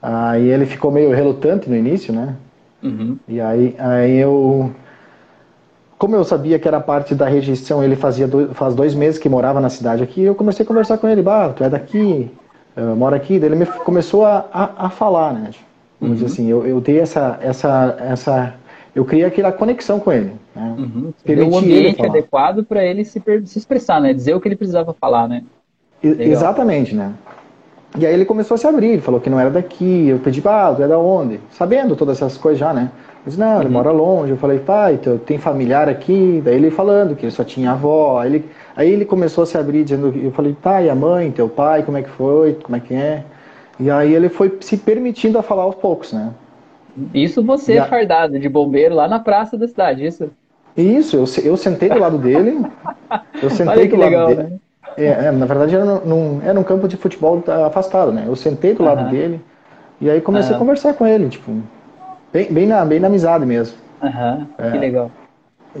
Aí 0.00 0.48
ele 0.48 0.66
ficou 0.66 0.90
meio 0.90 1.10
relutante 1.10 1.68
no 1.68 1.76
início, 1.76 2.12
né? 2.12 2.34
Uhum. 2.82 3.16
E 3.28 3.40
aí, 3.40 3.76
aí 3.78 4.16
eu... 4.18 4.70
Como 6.02 6.16
eu 6.16 6.24
sabia 6.24 6.58
que 6.58 6.66
era 6.66 6.80
parte 6.80 7.14
da 7.14 7.28
rejeição, 7.28 7.84
ele 7.84 7.94
fazia 7.94 8.28
faz 8.54 8.74
dois 8.74 8.92
meses 8.92 9.20
que 9.20 9.28
morava 9.28 9.60
na 9.60 9.68
cidade 9.68 10.02
aqui, 10.02 10.20
eu 10.20 10.34
comecei 10.34 10.64
a 10.64 10.66
conversar 10.66 10.98
com 10.98 11.06
ele. 11.06 11.22
Bah, 11.22 11.50
tu 11.50 11.62
é 11.62 11.70
daqui, 11.70 12.28
mora 12.96 13.14
aqui. 13.14 13.38
Daí 13.38 13.48
ele 13.48 13.54
me 13.54 13.66
começou 13.66 14.26
a, 14.26 14.44
a, 14.52 14.86
a 14.86 14.90
falar, 14.90 15.32
né? 15.32 15.50
Vamos 16.00 16.20
uhum. 16.20 16.24
dizer 16.24 16.26
assim, 16.26 16.50
eu, 16.50 16.66
eu 16.66 16.80
dei 16.80 16.98
essa, 16.98 17.38
essa, 17.40 17.96
essa 18.00 18.54
eu 18.96 19.04
criei 19.04 19.24
aquela 19.24 19.52
conexão 19.52 20.00
com 20.00 20.10
ele. 20.10 20.32
Né? 20.56 20.74
Uhum. 20.76 21.12
um 21.48 21.58
ambiente 21.58 22.04
adequado 22.04 22.64
para 22.64 22.84
ele 22.84 23.04
se, 23.04 23.22
se 23.44 23.60
expressar, 23.60 24.00
né? 24.00 24.12
Dizer 24.12 24.34
o 24.34 24.40
que 24.40 24.48
ele 24.48 24.56
precisava 24.56 24.92
falar, 24.92 25.28
né? 25.28 25.44
Exatamente, 26.02 26.96
né? 26.96 27.12
E 27.96 28.04
aí 28.04 28.12
ele 28.12 28.24
começou 28.24 28.56
a 28.56 28.58
se 28.58 28.66
abrir, 28.66 28.88
ele 28.88 29.02
falou 29.02 29.20
que 29.20 29.30
não 29.30 29.38
era 29.38 29.50
daqui, 29.50 30.08
eu 30.08 30.18
pedi, 30.18 30.42
ah, 30.46 30.74
tu 30.76 30.82
é 30.82 30.88
da 30.88 30.98
onde? 30.98 31.38
Sabendo 31.52 31.94
todas 31.94 32.16
essas 32.16 32.36
coisas 32.36 32.58
já, 32.58 32.74
né? 32.74 32.90
Disse, 33.24 33.38
não, 33.38 33.58
ele 33.58 33.66
uhum. 33.66 33.72
mora 33.72 33.90
longe, 33.92 34.32
eu 34.32 34.36
falei, 34.36 34.58
pai, 34.58 34.98
tu 35.00 35.16
tem 35.18 35.38
familiar 35.38 35.88
aqui, 35.88 36.42
daí 36.44 36.56
ele 36.56 36.70
falando 36.72 37.14
que 37.14 37.24
ele 37.24 37.30
só 37.30 37.44
tinha 37.44 37.70
avó, 37.70 38.18
aí 38.18 38.28
ele, 38.28 38.50
aí 38.74 38.90
ele 38.90 39.04
começou 39.04 39.44
a 39.44 39.46
se 39.46 39.56
abrir, 39.56 39.84
dizendo, 39.84 40.12
eu 40.16 40.32
falei, 40.32 40.56
pai, 40.60 40.88
a 40.88 40.94
mãe, 40.94 41.30
teu 41.30 41.48
pai, 41.48 41.84
como 41.84 41.96
é 41.96 42.02
que 42.02 42.10
foi, 42.10 42.54
como 42.54 42.76
é 42.76 42.80
que 42.80 42.94
é? 42.94 43.22
E 43.78 43.90
aí 43.90 44.12
ele 44.12 44.28
foi 44.28 44.58
se 44.60 44.76
permitindo 44.76 45.38
a 45.38 45.42
falar 45.42 45.62
aos 45.62 45.76
poucos, 45.76 46.12
né? 46.12 46.30
Isso 47.14 47.42
você 47.42 47.78
a... 47.78 47.86
fardado 47.86 48.38
de 48.38 48.48
bombeiro 48.48 48.94
lá 48.94 49.06
na 49.06 49.18
praça 49.18 49.56
da 49.56 49.68
cidade, 49.68 50.04
isso? 50.04 50.30
Isso, 50.76 51.16
eu, 51.16 51.24
eu 51.44 51.56
sentei 51.56 51.88
do 51.88 51.98
lado 51.98 52.18
dele. 52.18 52.64
Eu 53.40 53.50
sentei 53.50 53.88
do 53.88 53.96
lado 53.96 54.10
legal, 54.10 54.26
dele. 54.28 54.42
Né? 54.42 54.52
É, 54.96 55.06
é, 55.06 55.30
na 55.30 55.46
verdade 55.46 55.74
era 55.74 55.84
num, 55.84 56.40
era 56.44 56.58
um 56.58 56.62
campo 56.62 56.86
de 56.86 56.96
futebol 56.96 57.42
afastado, 57.66 58.12
né? 58.12 58.24
Eu 58.26 58.36
sentei 58.36 58.74
do 58.74 58.82
lado 58.82 59.10
dele 59.10 59.40
e 60.00 60.10
aí 60.10 60.20
comecei 60.20 60.54
a 60.54 60.58
conversar 60.58 60.94
com 60.94 61.06
ele, 61.06 61.28
tipo, 61.28 61.52
bem, 62.32 62.52
bem, 62.52 62.66
na, 62.66 62.84
bem 62.84 63.00
na 63.00 63.08
amizade 63.08 63.44
mesmo. 63.44 63.76
Aham, 64.02 64.46
é. 64.58 64.70
que 64.70 64.78
legal. 64.78 65.10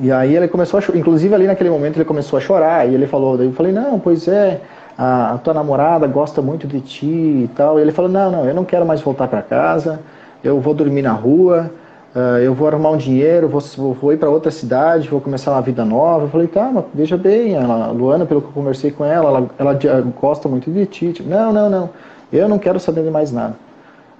E 0.00 0.10
aí 0.10 0.34
ele 0.34 0.48
começou 0.48 0.80
a 0.80 0.96
inclusive 0.96 1.34
ali 1.34 1.46
naquele 1.46 1.68
momento 1.68 1.96
ele 1.96 2.04
começou 2.04 2.38
a 2.38 2.40
chorar 2.40 2.88
e 2.88 2.94
ele 2.94 3.06
falou, 3.06 3.36
daí 3.36 3.46
eu 3.46 3.52
falei, 3.52 3.72
não, 3.72 3.98
pois 3.98 4.26
é, 4.26 4.60
a, 4.96 5.34
a 5.34 5.38
tua 5.38 5.52
namorada 5.52 6.06
gosta 6.06 6.40
muito 6.40 6.66
de 6.66 6.80
ti 6.80 7.06
e 7.06 7.50
tal. 7.54 7.78
E 7.78 7.82
ele 7.82 7.92
falou, 7.92 8.10
não, 8.10 8.30
não, 8.30 8.44
eu 8.46 8.54
não 8.54 8.64
quero 8.64 8.86
mais 8.86 9.00
voltar 9.00 9.28
para 9.28 9.42
casa 9.42 10.00
eu 10.42 10.60
vou 10.60 10.74
dormir 10.74 11.02
na 11.02 11.12
rua, 11.12 11.70
uh, 12.14 12.38
eu 12.38 12.54
vou 12.54 12.66
arrumar 12.66 12.90
um 12.90 12.96
dinheiro, 12.96 13.48
vou, 13.48 13.60
vou 13.94 14.12
ir 14.12 14.16
para 14.16 14.28
outra 14.28 14.50
cidade, 14.50 15.08
vou 15.08 15.20
começar 15.20 15.52
uma 15.52 15.62
vida 15.62 15.84
nova. 15.84 16.24
Eu 16.24 16.28
falei, 16.28 16.48
tá, 16.48 16.70
mas 16.72 16.84
veja 16.92 17.16
bem, 17.16 17.56
a 17.56 17.88
Luana, 17.88 18.26
pelo 18.26 18.40
que 18.40 18.48
eu 18.48 18.52
conversei 18.52 18.90
com 18.90 19.04
ela, 19.04 19.48
ela, 19.58 19.78
ela 19.84 20.00
gosta 20.20 20.48
muito 20.48 20.70
de 20.70 20.84
ti. 20.86 21.12
Tipo, 21.12 21.28
não, 21.28 21.52
não, 21.52 21.70
não, 21.70 21.90
eu 22.32 22.48
não 22.48 22.58
quero 22.58 22.80
saber 22.80 23.04
de 23.04 23.10
mais 23.10 23.30
nada. 23.30 23.54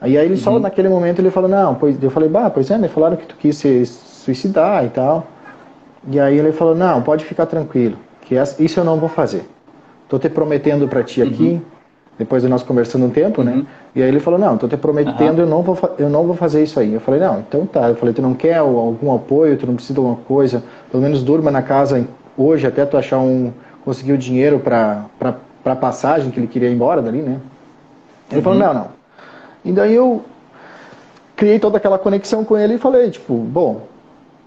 Aí, 0.03 0.19
aí 0.19 0.25
ele 0.25 0.35
uhum. 0.35 0.41
só 0.41 0.59
naquele 0.59 0.89
momento 0.89 1.21
ele 1.21 1.31
falou, 1.31 1.49
não, 1.49 1.77
pois 1.77 2.03
eu 2.03 2.11
falei, 2.11 2.29
bah, 2.29 2.51
pois 2.51 2.71
é, 2.71 2.77
me 2.77 2.89
falaram 2.89 3.17
que 3.17 3.25
tu 3.25 3.37
quis 3.37 3.57
se 3.57 3.87
suicidar 3.87 4.85
e 4.85 4.89
tal. 4.89 5.27
E 6.09 6.19
aí 6.19 6.37
ele 6.37 6.51
falou, 6.51 6.75
não, 6.75 7.01
pode 7.01 7.25
ficar 7.25 7.47
tranquilo, 7.47 7.97
que 8.23 8.35
isso 8.59 8.81
eu 8.81 8.85
não 8.85 8.99
vou 8.99 9.09
fazer. 9.09 9.49
Tô 10.09 10.19
te 10.19 10.29
prometendo 10.29 10.89
para 10.89 11.05
ti 11.05 11.23
aqui, 11.23 11.53
uhum. 11.53 11.61
depois 12.19 12.43
de 12.43 12.49
nós 12.49 12.65
conversando 12.65 13.07
um 13.07 13.11
tempo, 13.11 13.45
né? 13.45 13.53
uhum. 13.53 13.59
né? 13.59 13.67
E 13.95 14.03
aí 14.03 14.09
ele 14.09 14.19
falou, 14.19 14.41
não, 14.41 14.59
tô 14.59 14.67
te 14.67 14.77
prometendo, 14.77 15.39
uhum. 15.39 15.45
eu, 15.45 15.47
não 15.47 15.63
vou, 15.63 15.79
eu 15.97 16.11
não 16.11 16.27
vou 16.27 16.35
fazer 16.35 16.65
isso 16.65 16.81
aí. 16.81 16.93
Eu 16.93 17.01
falei, 17.01 17.21
não, 17.21 17.39
então 17.39 17.65
tá. 17.65 17.89
Eu 17.89 17.95
falei, 17.95 18.13
tu 18.13 18.21
não 18.21 18.35
quer 18.35 18.57
algum 18.57 19.15
apoio, 19.15 19.57
tu 19.57 19.69
não 19.69 19.75
precisa 19.77 19.95
de 19.95 20.01
alguma 20.01 20.19
coisa, 20.27 20.65
pelo 20.91 21.01
menos 21.01 21.23
durma 21.23 21.51
na 21.51 21.63
casa 21.63 22.05
hoje 22.37 22.67
até 22.67 22.85
tu 22.85 22.97
achar 22.97 23.19
um, 23.21 23.53
conseguir 23.85 24.13
o 24.13 24.19
dinheiro 24.19 24.59
para 24.59 25.05
para 25.63 25.77
passagem 25.77 26.31
que 26.33 26.41
ele 26.41 26.49
queria 26.49 26.69
ir 26.69 26.75
embora 26.75 27.01
dali, 27.01 27.23
né? 27.23 27.39
Ele 28.31 28.39
uhum. 28.39 28.43
falou, 28.43 28.59
não, 28.59 28.75
não. 28.75 29.02
E 29.65 29.73
daí 29.73 29.95
eu 29.95 30.23
criei 31.37 31.59
toda 31.59 31.77
aquela 31.77 31.99
conexão 31.99 32.45
com 32.45 32.57
ele 32.57 32.75
e 32.75 32.79
falei, 32.79 33.11
tipo, 33.11 33.35
bom, 33.35 33.87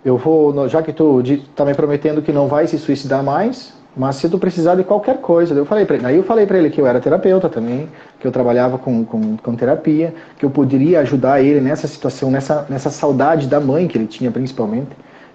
eu 0.04 0.18
vou, 0.18 0.68
já 0.68 0.82
que 0.82 0.94
tu 0.94 1.22
tá 1.56 1.66
me 1.66 1.74
prometendo 1.74 2.22
que 2.22 2.32
não 2.32 2.48
vai 2.48 2.68
se 2.68 2.78
suicidar 2.78 3.24
mais, 3.24 3.74
mas 3.98 4.18
se 4.18 4.30
tu 4.30 4.38
precisar 4.38 4.76
de 4.76 4.84
qualquer 4.84 5.18
coisa, 5.18 5.54
eu 5.54 5.66
falei 5.66 5.86
para 5.86 5.96
ele, 5.96 6.06
aí 6.06 6.16
eu 6.18 6.24
falei 6.24 6.46
para 6.46 6.58
ele 6.58 6.70
que 6.70 6.80
eu 6.80 6.86
era 6.86 7.00
terapeuta 7.00 7.48
também, 7.48 7.90
que 8.20 8.28
eu 8.28 8.32
trabalhava 8.32 8.78
com, 8.78 9.06
com, 9.06 9.38
com, 9.38 9.56
terapia, 9.56 10.14
que 10.38 10.46
eu 10.46 10.50
poderia 10.50 11.00
ajudar 11.00 11.42
ele 11.42 11.62
nessa 11.62 11.88
situação, 11.88 12.30
nessa, 12.30 12.66
nessa 12.70 12.90
saudade 12.90 13.48
da 13.48 13.60
mãe 13.60 13.88
que 13.88 13.98
ele 13.98 14.08
tinha 14.08 14.30
principalmente. 14.30 14.90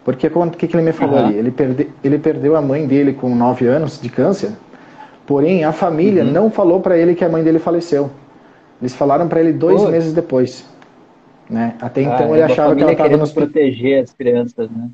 Porque 0.05 0.27
o 0.27 0.51
que, 0.51 0.67
que 0.67 0.77
ele 0.77 0.85
me 0.85 0.93
falou 0.93 1.19
uhum. 1.19 1.27
ali? 1.27 1.39
Ele, 1.39 1.51
perde, 1.51 1.89
ele 2.03 2.19
perdeu 2.19 2.57
a 2.57 2.61
mãe 2.63 2.87
dele 2.87 3.13
com 3.13 3.35
9 3.35 3.67
anos 3.67 4.01
de 4.01 4.09
câncer, 4.09 4.51
Porém, 5.31 5.63
a 5.63 5.71
família 5.71 6.25
uhum. 6.25 6.33
não 6.33 6.51
falou 6.51 6.81
para 6.81 6.99
ele 6.99 7.15
que 7.15 7.25
a 7.25 7.29
mãe 7.29 7.45
dele 7.45 7.61
faleceu. 7.61 8.11
Eles 8.81 8.95
falaram 8.95 9.29
para 9.29 9.41
ele 9.41 9.53
dois 9.53 9.83
meses 9.89 10.13
depois. 10.13 10.65
Né? 11.49 11.75
Até 11.81 12.01
ah, 12.01 12.05
então 12.05 12.35
ele 12.35 12.45
achava 12.45 12.75
que 12.75 12.83
ela 12.83 12.93
estava 12.93 13.17
nos 13.17 13.33
proteger 13.33 14.03
as 14.03 14.13
crianças, 14.13 14.71
né? 14.71 14.89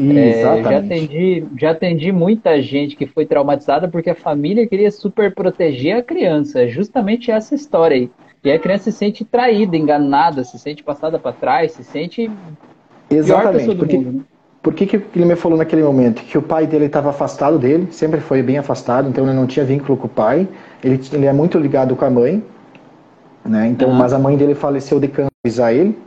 Exatamente. 0.00 0.66
É, 0.66 0.70
já, 0.70 0.78
atendi, 0.78 1.44
já 1.56 1.70
atendi 1.70 2.12
muita 2.12 2.62
gente 2.62 2.94
que 2.94 3.06
foi 3.06 3.26
traumatizada 3.26 3.88
porque 3.88 4.10
a 4.10 4.14
família 4.14 4.66
queria 4.66 4.90
super 4.90 5.34
proteger 5.34 5.96
a 5.96 6.02
criança. 6.02 6.62
É 6.62 6.68
justamente 6.68 7.30
essa 7.30 7.54
história 7.54 7.96
aí. 7.96 8.10
E 8.44 8.52
a 8.52 8.58
criança 8.58 8.84
se 8.84 8.92
sente 8.92 9.24
traída, 9.24 9.76
enganada, 9.76 10.44
se 10.44 10.58
sente 10.58 10.82
passada 10.82 11.18
para 11.18 11.32
trás, 11.32 11.72
se 11.72 11.82
sente 11.82 12.30
Exatamente, 13.10 13.74
porque, 13.74 13.96
mundo, 13.96 14.12
né? 14.18 14.24
Por 14.62 14.74
que, 14.74 14.86
que 14.86 14.96
ele 15.14 15.24
me 15.24 15.34
falou 15.34 15.58
naquele 15.58 15.82
momento? 15.82 16.22
Que 16.22 16.38
o 16.38 16.42
pai 16.42 16.66
dele 16.66 16.86
estava 16.86 17.10
afastado 17.10 17.58
dele, 17.58 17.88
sempre 17.90 18.20
foi 18.20 18.42
bem 18.42 18.58
afastado, 18.58 19.08
então 19.08 19.24
ele 19.24 19.34
não 19.34 19.46
tinha 19.46 19.64
vínculo 19.64 19.96
com 19.96 20.06
o 20.06 20.10
pai. 20.10 20.46
Ele, 20.82 21.00
ele 21.12 21.26
é 21.26 21.32
muito 21.32 21.58
ligado 21.58 21.96
com 21.96 22.04
a 22.04 22.10
mãe, 22.10 22.42
né? 23.48 23.66
Então, 23.68 23.88
uhum. 23.88 23.94
mas 23.94 24.12
a 24.12 24.18
mãe 24.18 24.36
dele 24.36 24.54
faleceu 24.54 25.00
de 25.00 25.08
câncer 25.08 25.62
a 25.62 25.72
ele. 25.72 25.98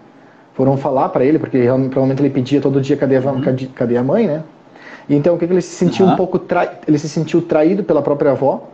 Foram 0.54 0.78
falar 0.78 1.10
para 1.10 1.24
ele, 1.24 1.40
porque 1.40 1.64
provavelmente 1.64 2.22
ele 2.22 2.30
pedia 2.30 2.62
todo 2.62 2.82
dia 2.82 2.98
cadê 2.98 3.18
a, 3.18 3.22
uhum. 3.22 3.42
cadê, 3.74 3.98
a 3.98 4.04
mãe, 4.04 4.28
né? 4.28 4.44
E 5.10 5.16
então 5.16 5.34
o 5.34 5.38
que, 5.38 5.48
que 5.48 5.54
ele 5.54 5.62
se 5.62 5.74
sentiu 5.74 6.06
uhum. 6.06 6.14
um 6.14 6.16
pouco 6.16 6.38
tra... 6.38 6.80
ele 6.88 7.00
se 7.00 7.10
sentiu 7.10 7.42
traído 7.42 7.84
pela 7.84 8.02
própria 8.02 8.32
avó, 8.32 8.68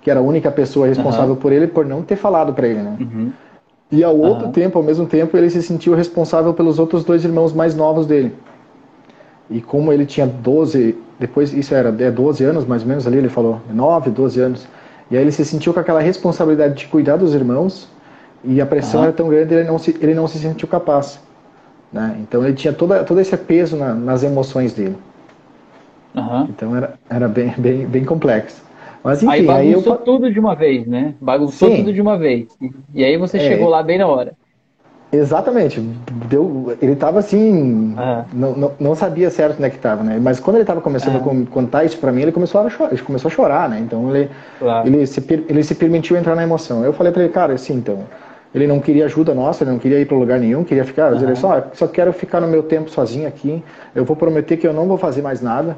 que 0.00 0.10
era 0.10 0.20
a 0.20 0.22
única 0.22 0.50
pessoa 0.50 0.86
responsável 0.86 1.36
por 1.36 1.52
ele 1.52 1.66
por 1.66 1.84
não 1.84 2.02
ter 2.02 2.16
falado 2.16 2.52
para 2.52 2.66
ele, 2.66 2.80
né? 2.80 2.96
Uhum. 3.00 3.32
E 3.90 4.04
ao 4.04 4.18
outro 4.18 4.48
tempo, 4.48 4.78
ao 4.78 4.84
mesmo 4.84 5.06
tempo, 5.06 5.36
ele 5.36 5.48
se 5.48 5.62
sentiu 5.62 5.94
responsável 5.94 6.52
pelos 6.52 6.78
outros 6.78 7.04
dois 7.04 7.24
irmãos 7.24 7.52
mais 7.52 7.74
novos 7.74 8.06
dele. 8.06 8.34
E 9.50 9.62
como 9.62 9.92
ele 9.92 10.04
tinha 10.04 10.26
12, 10.26 10.94
depois 11.18 11.54
isso 11.54 11.74
era 11.74 11.88
é 11.88 12.10
12 12.10 12.44
anos 12.44 12.66
mais 12.66 12.82
ou 12.82 12.88
menos 12.88 13.06
ali, 13.06 13.16
ele 13.16 13.30
falou, 13.30 13.60
9, 13.72 14.10
12 14.10 14.40
anos. 14.40 14.68
E 15.10 15.16
aí 15.16 15.22
ele 15.22 15.32
se 15.32 15.44
sentiu 15.44 15.72
com 15.72 15.80
aquela 15.80 16.00
responsabilidade 16.00 16.74
de 16.74 16.86
cuidar 16.86 17.16
dos 17.16 17.34
irmãos 17.34 17.88
e 18.44 18.60
a 18.60 18.66
pressão 18.66 19.00
uhum. 19.00 19.06
era 19.06 19.12
tão 19.12 19.28
grande 19.28 19.54
ele 19.54 19.64
não 19.64 19.78
se 19.78 19.96
ele 20.00 20.14
não 20.14 20.26
se 20.26 20.38
sentiu 20.38 20.68
capaz. 20.68 21.20
Né? 21.92 22.16
Então 22.20 22.44
ele 22.44 22.54
tinha 22.54 22.72
toda, 22.72 23.02
todo 23.04 23.20
esse 23.20 23.36
peso 23.36 23.76
na, 23.76 23.94
nas 23.94 24.22
emoções 24.22 24.72
dele. 24.74 24.96
Uhum. 26.14 26.44
Então 26.44 26.76
era, 26.76 26.94
era 27.08 27.28
bem, 27.28 27.54
bem, 27.56 27.86
bem 27.86 28.04
complexo. 28.04 28.62
Mas 29.02 29.22
enfim, 29.22 29.32
aí 29.32 29.46
bagunçou 29.46 29.92
aí 29.92 29.98
eu... 29.98 30.04
tudo 30.04 30.32
de 30.32 30.38
uma 30.38 30.54
vez, 30.54 30.86
né? 30.86 31.14
Bagunçou 31.20 31.70
Sim. 31.70 31.76
tudo 31.78 31.92
de 31.92 32.00
uma 32.00 32.18
vez. 32.18 32.48
E, 32.94 33.04
aí 33.04 33.16
você 33.16 33.38
é. 33.38 33.40
chegou 33.40 33.68
lá 33.68 33.82
bem 33.82 33.98
na 33.98 34.06
hora. 34.06 34.32
Exatamente. 35.10 35.80
Deu, 36.28 36.76
ele 36.82 36.92
estava 36.92 37.20
assim, 37.20 37.94
é. 37.98 38.24
não, 38.34 38.52
não, 38.54 38.72
não, 38.78 38.94
sabia 38.94 39.30
certo 39.30 39.54
onde 39.54 39.64
é 39.64 39.70
que 39.70 39.76
estava, 39.76 40.02
né? 40.02 40.18
Mas 40.20 40.38
quando 40.38 40.56
ele 40.56 40.64
estava 40.64 40.82
começando 40.82 41.14
é. 41.14 41.18
a 41.18 41.46
contar 41.46 41.84
isso 41.84 41.96
para 41.96 42.12
mim, 42.12 42.22
ele 42.22 42.32
começou 42.32 42.60
a 42.60 42.68
chorar, 42.68 42.92
ele 42.92 43.00
começou 43.00 43.30
a 43.30 43.32
chorar, 43.32 43.68
né? 43.70 43.80
Então 43.80 44.14
ele, 44.14 44.28
claro. 44.58 44.86
ele, 44.86 45.06
se, 45.06 45.24
ele 45.48 45.62
se 45.62 45.74
permitiu 45.74 46.14
entrar 46.16 46.34
na 46.34 46.42
emoção. 46.42 46.84
Eu 46.84 46.92
falei 46.92 47.10
para 47.10 47.22
ele, 47.22 47.32
cara, 47.32 47.54
assim, 47.54 47.74
então, 47.74 48.04
ele 48.54 48.66
não 48.66 48.80
queria 48.80 49.04
ajuda 49.04 49.34
nossa, 49.34 49.64
ele 49.64 49.70
não 49.70 49.78
queria 49.78 50.00
ir 50.00 50.06
para 50.06 50.16
lugar 50.16 50.40
nenhum, 50.40 50.64
queria 50.64 50.84
ficar, 50.84 51.12
uhum. 51.12 51.22
ele 51.22 51.36
só, 51.36 51.68
só 51.74 51.86
quero 51.86 52.12
ficar 52.12 52.40
no 52.40 52.48
meu 52.48 52.62
tempo 52.62 52.90
sozinho 52.90 53.28
aqui. 53.28 53.62
Eu 53.94 54.04
vou 54.04 54.16
prometer 54.16 54.56
que 54.56 54.66
eu 54.66 54.72
não 54.72 54.86
vou 54.86 54.96
fazer 54.96 55.22
mais 55.22 55.40
nada. 55.40 55.76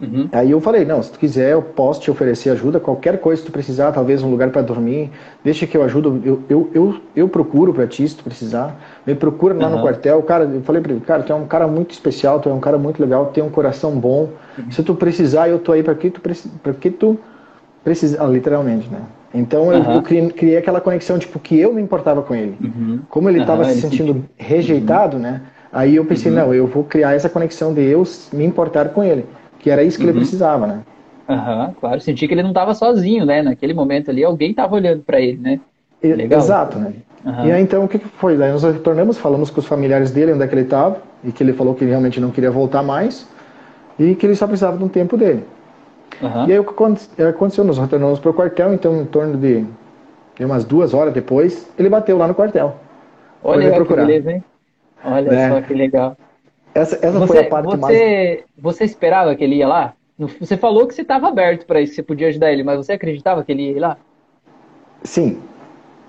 Uhum. 0.00 0.28
Aí 0.32 0.50
eu 0.50 0.60
falei, 0.60 0.84
não, 0.84 1.02
se 1.02 1.12
tu 1.12 1.18
quiser, 1.18 1.52
eu 1.52 1.62
posso 1.62 2.00
te 2.00 2.10
oferecer 2.10 2.50
ajuda, 2.50 2.80
qualquer 2.80 3.18
coisa 3.20 3.40
que 3.40 3.46
tu 3.46 3.52
precisar, 3.52 3.92
talvez 3.92 4.22
um 4.22 4.30
lugar 4.30 4.50
para 4.50 4.60
dormir, 4.60 5.10
deixa 5.42 5.66
que 5.66 5.76
eu 5.76 5.82
ajudo, 5.84 6.20
eu, 6.24 6.42
eu, 6.48 6.70
eu, 6.74 7.00
eu 7.14 7.28
procuro 7.28 7.72
para 7.72 7.86
ti 7.86 8.06
se 8.08 8.16
tu 8.16 8.24
precisar, 8.24 8.76
me 9.06 9.14
procura 9.14 9.54
lá 9.54 9.68
uhum. 9.68 9.76
no 9.76 9.82
quartel, 9.82 10.20
cara, 10.22 10.44
eu 10.44 10.62
falei 10.62 10.82
para 10.82 10.92
ele, 10.92 11.00
cara, 11.00 11.22
tu 11.22 11.32
é 11.32 11.36
um 11.36 11.46
cara 11.46 11.68
muito 11.68 11.92
especial, 11.92 12.40
tu 12.40 12.48
é 12.48 12.52
um 12.52 12.60
cara 12.60 12.76
muito 12.76 13.00
legal, 13.00 13.26
tem 13.26 13.42
um 13.42 13.50
coração 13.50 13.92
bom, 13.92 14.30
uhum. 14.58 14.70
se 14.70 14.82
tu 14.82 14.94
precisar, 14.94 15.48
eu 15.48 15.60
tô 15.60 15.72
aí 15.72 15.82
para 15.82 15.94
que 15.94 16.10
tu, 16.10 16.20
pra 16.20 16.72
que 16.72 16.90
tu 16.90 17.18
precisa, 17.84 18.22
ah, 18.22 18.26
literalmente, 18.26 18.88
né? 18.88 19.00
Então 19.34 19.72
eu, 19.72 19.82
eu 19.82 20.02
criei, 20.02 20.56
aquela 20.56 20.80
conexão, 20.80 21.18
tipo, 21.18 21.38
que 21.40 21.58
eu 21.58 21.72
me 21.72 21.82
importava 21.82 22.22
com 22.22 22.34
ele. 22.34 22.56
Uhum. 22.62 23.00
Como 23.08 23.28
ele 23.28 23.40
estava 23.40 23.64
se 23.64 23.80
sentindo 23.80 24.24
rejeitado, 24.36 25.18
né? 25.18 25.42
Aí 25.72 25.96
eu 25.96 26.04
pensei, 26.04 26.30
uhum. 26.30 26.38
não, 26.38 26.54
eu 26.54 26.68
vou 26.68 26.84
criar 26.84 27.14
essa 27.14 27.28
conexão 27.28 27.74
de 27.74 27.82
eu 27.82 28.04
me 28.32 28.44
importar 28.44 28.90
com 28.90 29.02
ele 29.02 29.26
que 29.64 29.70
era 29.70 29.82
isso 29.82 29.96
que 29.96 30.04
uhum. 30.04 30.10
ele 30.10 30.18
precisava, 30.18 30.66
né? 30.66 30.80
Aham, 31.26 31.68
uhum, 31.68 31.74
claro. 31.80 31.98
Senti 31.98 32.28
que 32.28 32.34
ele 32.34 32.42
não 32.42 32.50
estava 32.50 32.74
sozinho, 32.74 33.24
né? 33.24 33.40
Naquele 33.40 33.72
momento 33.72 34.10
ali, 34.10 34.22
alguém 34.22 34.50
estava 34.50 34.74
olhando 34.74 35.02
para 35.02 35.18
ele, 35.18 35.38
né? 35.38 35.58
Legal. 36.02 36.38
Exato, 36.38 36.78
né? 36.78 36.92
Uhum. 37.24 37.46
E 37.46 37.52
aí, 37.52 37.62
então, 37.62 37.84
o 37.84 37.88
que 37.88 37.98
foi? 37.98 38.36
Daí 38.36 38.52
nós 38.52 38.62
retornamos, 38.62 39.16
falamos 39.16 39.48
com 39.48 39.60
os 39.60 39.66
familiares 39.66 40.10
dele, 40.10 40.34
onde 40.34 40.44
é 40.44 40.46
que 40.46 40.54
ele 40.54 40.64
estava, 40.64 40.98
e 41.24 41.32
que 41.32 41.42
ele 41.42 41.54
falou 41.54 41.74
que 41.74 41.82
ele 41.82 41.92
realmente 41.92 42.20
não 42.20 42.30
queria 42.30 42.50
voltar 42.50 42.82
mais, 42.82 43.26
e 43.98 44.14
que 44.14 44.26
ele 44.26 44.36
só 44.36 44.46
precisava 44.46 44.76
de 44.76 44.84
um 44.84 44.88
tempo 44.88 45.16
dele. 45.16 45.44
Uhum. 46.22 46.48
E 46.48 46.52
aí, 46.52 46.58
o 46.58 46.64
que 46.64 46.70
aconteceu? 47.18 47.64
Nós 47.64 47.78
retornamos 47.78 48.18
para 48.18 48.30
o 48.30 48.34
quartel, 48.34 48.72
então, 48.72 49.02
em 49.02 49.06
torno 49.06 49.36
de, 49.36 49.64
de 50.36 50.44
umas 50.44 50.64
duas 50.64 50.94
horas 50.94 51.12
depois, 51.12 51.68
ele 51.78 51.88
bateu 51.88 52.16
lá 52.16 52.28
no 52.28 52.34
quartel. 52.34 52.76
Olha 53.42 53.70
que 53.84 53.94
beleza, 53.94 54.32
hein? 54.32 54.44
Olha 55.04 55.34
é. 55.34 55.48
só 55.50 55.60
que 55.60 55.74
legal. 55.74 56.16
Essa, 56.74 56.96
essa 56.96 57.18
você, 57.18 57.26
foi 57.26 57.38
a 57.38 57.48
parte 57.48 57.66
você, 57.66 57.76
mais. 57.76 58.44
Você 58.58 58.84
esperava 58.84 59.34
que 59.34 59.44
ele 59.44 59.56
ia 59.56 59.68
lá? 59.68 59.92
Você 60.40 60.56
falou 60.56 60.86
que 60.86 60.94
você 60.94 61.02
estava 61.02 61.28
aberto 61.28 61.66
para 61.66 61.80
isso, 61.80 61.90
que 61.90 61.96
você 61.96 62.02
podia 62.02 62.28
ajudar 62.28 62.52
ele, 62.52 62.62
mas 62.62 62.76
você 62.76 62.92
acreditava 62.92 63.44
que 63.44 63.52
ele 63.52 63.62
ia 63.62 63.72
ir 63.72 63.80
lá? 63.80 63.96
Sim. 65.02 65.40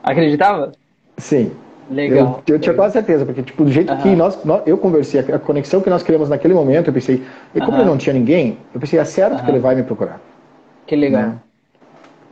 Acreditava? 0.04 0.72
Sim. 1.18 1.52
Legal. 1.89 2.42
Eu, 2.48 2.56
eu 2.56 2.60
tinha 2.60 2.74
quase 2.74 2.94
certeza, 2.94 3.25
porque 3.25 3.44
tipo, 3.44 3.63
do 3.63 3.72
jeito 3.72 3.94
uhum. 3.94 4.00
que 4.00 4.15
nós, 4.15 4.44
nós, 4.44 4.62
eu 4.65 4.77
conversei, 4.77 5.20
a 5.20 5.39
conexão 5.39 5.82
que 5.82 5.89
nós 5.89 6.01
criamos 6.01 6.30
naquele 6.30 6.54
momento, 6.54 6.88
eu 6.88 6.94
pensei, 6.94 7.24
e 7.54 7.60
como 7.60 7.74
uhum. 7.74 7.80
ele 7.80 7.89
não 7.89 7.98
tinha 7.98 8.13
ninguém, 8.13 8.58
eu 8.74 8.80
pensei, 8.80 9.00
é 9.00 9.06
certo 9.06 9.38
uhum. 9.38 9.46
que 9.46 9.51
ele 9.51 9.60
vai 9.60 9.75
me 9.75 9.84
procurar. 9.84 10.20
Que 10.88 10.96
legal. 10.96 11.22
Né? 11.22 11.36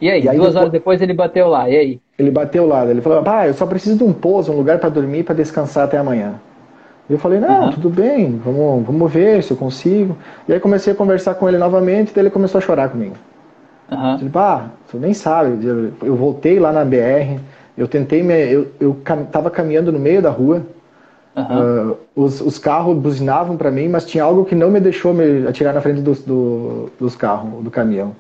E 0.02 0.10
aí, 0.10 0.24
e 0.24 0.30
aí 0.30 0.36
duas 0.36 0.50
depois, 0.50 0.56
horas 0.56 0.72
depois 0.72 1.02
ele 1.02 1.14
bateu 1.14 1.48
lá, 1.48 1.70
e 1.70 1.78
aí? 1.78 2.02
Ele 2.18 2.32
bateu 2.32 2.66
lá, 2.66 2.86
ele 2.86 3.02
falou, 3.02 3.24
ah, 3.26 3.48
eu 3.48 3.54
só 3.54 3.66
preciso 3.66 3.98
de 3.98 4.04
um 4.04 4.12
pouso, 4.12 4.52
um 4.52 4.58
lugar 4.58 4.80
para 4.80 4.90
dormir, 4.90 5.24
para 5.24 5.36
descansar 5.36 5.86
até 5.86 5.98
amanhã. 5.98 6.36
Eu 7.10 7.18
falei, 7.20 7.40
não, 7.40 7.70
tudo 7.70 7.90
bem, 7.90 8.40
vamos, 8.44 8.86
vamos 8.86 9.12
ver 9.12 9.44
se 9.44 9.52
eu 9.52 9.58
consigo. 9.58 10.18
E 10.48 10.54
aí 10.54 10.60
comecei 10.60 10.94
a 10.94 10.96
conversar 10.96 11.36
com 11.36 11.48
ele 11.48 11.58
novamente, 11.58 12.14
daí 12.14 12.24
ele 12.24 12.30
começou 12.30 12.60
a 12.60 12.62
chorar 12.62 12.90
comigo. 12.90 13.16
Uhum. 13.92 14.16
Ele, 14.16 14.32
ah, 14.36 14.68
você 14.88 14.98
nem 14.98 15.14
sabe, 15.14 15.94
eu 16.02 16.16
voltei 16.16 16.60
lá 16.60 16.72
na 16.72 16.84
BR, 16.84 17.40
eu 17.78 17.88
tentei, 17.88 18.24
me, 18.24 18.52
eu, 18.52 18.68
eu 18.80 18.98
tava 19.32 19.50
caminhando 19.50 19.92
no 19.92 20.00
meio 20.00 20.22
da 20.22 20.30
rua, 20.30 20.62
uhum. 21.36 21.92
uh, 21.92 21.98
os, 22.16 22.42
os 22.42 22.60
carros 22.60 22.98
buzinavam 22.98 23.58
para 23.58 23.72
mim, 23.72 23.88
mas 23.88 24.06
tinha 24.06 24.24
algo 24.24 24.46
que 24.46 24.56
não 24.56 24.70
me 24.70 24.80
deixou 24.80 25.14
me 25.14 25.48
atirar 25.48 25.74
na 25.74 25.82
frente 25.82 26.02
dos, 26.02 26.22
do, 26.22 26.90
dos 27.00 27.16
carros, 27.16 27.64
do 27.64 27.72
caminhão. 27.72 28.16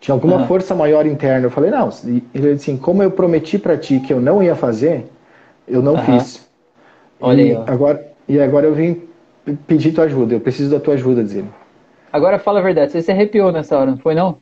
Tinha 0.00 0.14
alguma 0.14 0.38
uhum. 0.38 0.46
força 0.46 0.74
maior 0.74 1.06
interna. 1.06 1.46
Eu 1.46 1.50
falei, 1.50 1.70
não, 1.70 1.88
ele 2.04 2.54
disse 2.54 2.70
assim, 2.70 2.76
como 2.76 3.02
eu 3.02 3.10
prometi 3.10 3.58
para 3.58 3.76
ti 3.76 4.00
que 4.00 4.12
eu 4.12 4.20
não 4.20 4.42
ia 4.42 4.56
fazer, 4.56 5.06
eu 5.66 5.80
não 5.80 5.96
fiz. 5.98 6.48
Olha 7.20 7.40
e 7.42 7.50
aí, 7.52 7.62
agora 7.66 8.12
e 8.28 8.40
agora 8.40 8.66
eu 8.66 8.74
vim 8.74 9.02
pedir 9.66 9.92
tua 9.92 10.04
ajuda, 10.04 10.34
eu 10.34 10.40
preciso 10.40 10.70
da 10.70 10.80
tua 10.80 10.94
ajuda, 10.94 11.22
dizendo. 11.22 11.48
Agora 12.12 12.38
fala 12.38 12.60
a 12.60 12.62
verdade, 12.62 12.92
você 12.92 13.02
se 13.02 13.10
arrepiou 13.10 13.50
nessa 13.50 13.76
hora, 13.76 13.90
não 13.90 13.98
foi 13.98 14.14
não? 14.14 14.38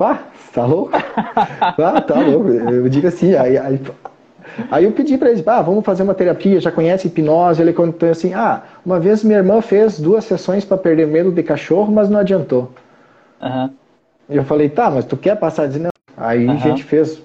Ah, 0.00 0.18
tá 0.52 0.64
louco? 0.64 0.92
ah, 0.94 2.00
tá 2.00 2.20
louco. 2.20 2.50
Eu 2.50 2.88
digo 2.88 3.06
assim, 3.06 3.34
aí, 3.34 3.58
aí, 3.58 3.80
aí 4.70 4.84
eu 4.84 4.92
pedi 4.92 5.18
para 5.18 5.30
ele, 5.30 5.42
ah, 5.46 5.62
vamos 5.62 5.84
fazer 5.84 6.02
uma 6.02 6.14
terapia, 6.14 6.60
já 6.60 6.70
conhece 6.70 7.08
hipnose? 7.08 7.60
Ele 7.60 7.72
contou 7.72 8.10
assim, 8.10 8.34
ah, 8.34 8.62
uma 8.84 9.00
vez 9.00 9.24
minha 9.24 9.38
irmã 9.38 9.60
fez 9.60 9.98
duas 9.98 10.24
sessões 10.24 10.64
para 10.64 10.76
perder 10.76 11.06
medo 11.06 11.32
de 11.32 11.42
cachorro, 11.42 11.92
mas 11.92 12.08
não 12.08 12.20
adiantou. 12.20 12.70
Uhum. 13.42 13.70
Eu 14.28 14.44
falei, 14.44 14.68
tá, 14.68 14.90
mas 14.90 15.04
tu 15.04 15.16
quer 15.16 15.36
passar? 15.36 15.66
Diz, 15.66 15.80
não. 15.80 15.90
Aí 16.16 16.46
uhum. 16.46 16.52
a 16.52 16.56
gente 16.56 16.84
fez, 16.84 17.22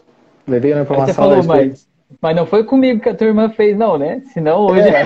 levei 0.48 0.74
a 0.74 0.82
informação. 0.82 1.32
Aí 1.32 1.42
você 1.42 1.48
falou, 1.48 1.74
mas 2.22 2.36
não 2.36 2.46
foi 2.46 2.63
comigo 2.63 3.01
que 3.01 3.10
a 3.10 3.15
tua 3.15 3.27
irmã 3.27 3.50
fez, 3.50 3.77
não, 3.77 3.98
né? 3.98 4.22
Senão 4.34 4.62
hoje. 4.62 4.88
É. 4.88 5.05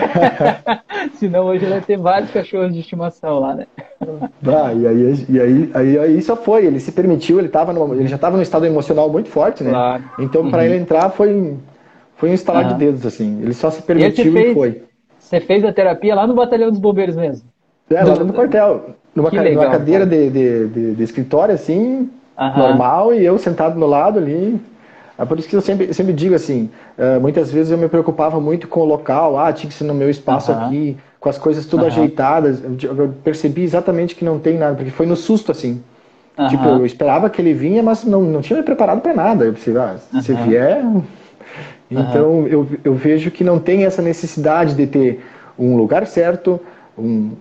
Senão 1.15 1.45
hoje 1.45 1.65
ela 1.65 1.75
ia 1.75 1.81
ter 1.81 1.97
vários 1.97 2.31
cachorros 2.31 2.73
de 2.73 2.79
estimação 2.79 3.39
lá, 3.39 3.55
né? 3.55 3.67
Ah, 4.47 4.73
e 4.73 4.87
aí, 4.87 5.25
e 5.27 5.39
aí, 5.39 5.71
aí, 5.73 5.99
aí 5.99 6.21
só 6.21 6.35
foi, 6.35 6.65
ele 6.65 6.79
se 6.79 6.91
permitiu, 6.91 7.39
ele, 7.39 7.49
tava 7.49 7.73
no, 7.73 7.93
ele 7.93 8.07
já 8.07 8.15
estava 8.15 8.37
num 8.37 8.43
estado 8.43 8.65
emocional 8.65 9.09
muito 9.09 9.27
forte, 9.27 9.63
né? 9.63 9.71
Claro. 9.71 10.03
Então, 10.19 10.43
uhum. 10.43 10.51
para 10.51 10.65
ele 10.65 10.77
entrar 10.77 11.09
foi, 11.09 11.55
foi 12.15 12.29
um 12.29 12.33
estalar 12.33 12.63
uhum. 12.63 12.69
de 12.69 12.75
dedos, 12.75 13.05
assim. 13.05 13.41
Ele 13.41 13.53
só 13.53 13.69
se 13.69 13.81
permitiu 13.81 14.25
e, 14.25 14.31
fez, 14.31 14.51
e, 14.51 14.53
foi. 14.53 14.83
Você 15.19 15.41
fez 15.41 15.65
a 15.65 15.73
terapia 15.73 16.15
lá 16.15 16.25
no 16.25 16.33
batalhão 16.33 16.69
dos 16.69 16.79
bombeiros 16.79 17.15
mesmo? 17.15 17.49
É, 17.89 18.03
lá 18.03 18.15
no 18.15 18.33
quartel. 18.33 18.95
Numa, 19.13 19.29
legal, 19.29 19.63
numa 19.63 19.71
cadeira 19.71 20.05
de, 20.05 20.29
de, 20.29 20.67
de, 20.67 20.95
de, 20.95 21.03
escritório, 21.03 21.55
assim, 21.55 22.09
uhum. 22.39 22.57
normal, 22.57 23.13
e 23.13 23.25
eu 23.25 23.37
sentado 23.37 23.77
no 23.79 23.87
lado 23.87 24.19
ali. 24.19 24.61
É 25.17 25.25
por 25.25 25.39
isso 25.39 25.49
que 25.49 25.55
eu 25.55 25.61
sempre, 25.61 25.91
sempre 25.93 26.13
digo 26.13 26.35
assim, 26.35 26.69
uh, 26.97 27.19
muitas 27.19 27.51
vezes 27.51 27.71
eu 27.71 27.77
me 27.77 27.89
preocupava 27.89 28.39
muito 28.39 28.67
com 28.67 28.81
o 28.81 28.85
local, 28.85 29.37
ah, 29.39 29.51
tinha 29.51 29.69
que 29.69 29.75
ser 29.75 29.83
no 29.83 29.93
meu 29.93 30.09
espaço 30.09 30.51
uhum. 30.51 30.65
aqui, 30.65 30.97
com 31.19 31.27
as 31.27 31.37
coisas 31.37 31.65
tudo 31.65 31.81
uhum. 31.81 31.87
ajeitadas. 31.87 32.61
Eu 32.83 33.13
percebi 33.23 33.63
exatamente 33.63 34.15
que 34.15 34.23
não 34.23 34.37
tem 34.37 34.57
nada, 34.57 34.75
porque 34.75 34.91
foi 34.91 35.07
no 35.07 35.15
susto, 35.15 35.51
assim. 35.51 35.81
Uhum. 36.37 36.47
Tipo, 36.49 36.67
eu 36.67 36.85
esperava 36.85 37.29
que 37.29 37.41
ele 37.41 37.53
vinha, 37.53 37.81
mas 37.81 38.03
não, 38.03 38.21
não 38.21 38.41
tinha 38.41 38.57
me 38.57 38.63
preparado 38.63 39.01
para 39.01 39.13
nada. 39.13 39.45
Eu 39.45 39.53
pensei, 39.53 39.75
ah, 39.75 39.95
se 40.21 40.33
vier. 40.33 40.83
Então 41.89 42.45
eu, 42.47 42.67
eu 42.83 42.93
vejo 42.93 43.31
que 43.31 43.43
não 43.43 43.59
tem 43.59 43.85
essa 43.85 44.01
necessidade 44.01 44.75
de 44.75 44.85
ter 44.85 45.25
um 45.57 45.75
lugar 45.77 46.05
certo, 46.05 46.59
um, 46.97 47.31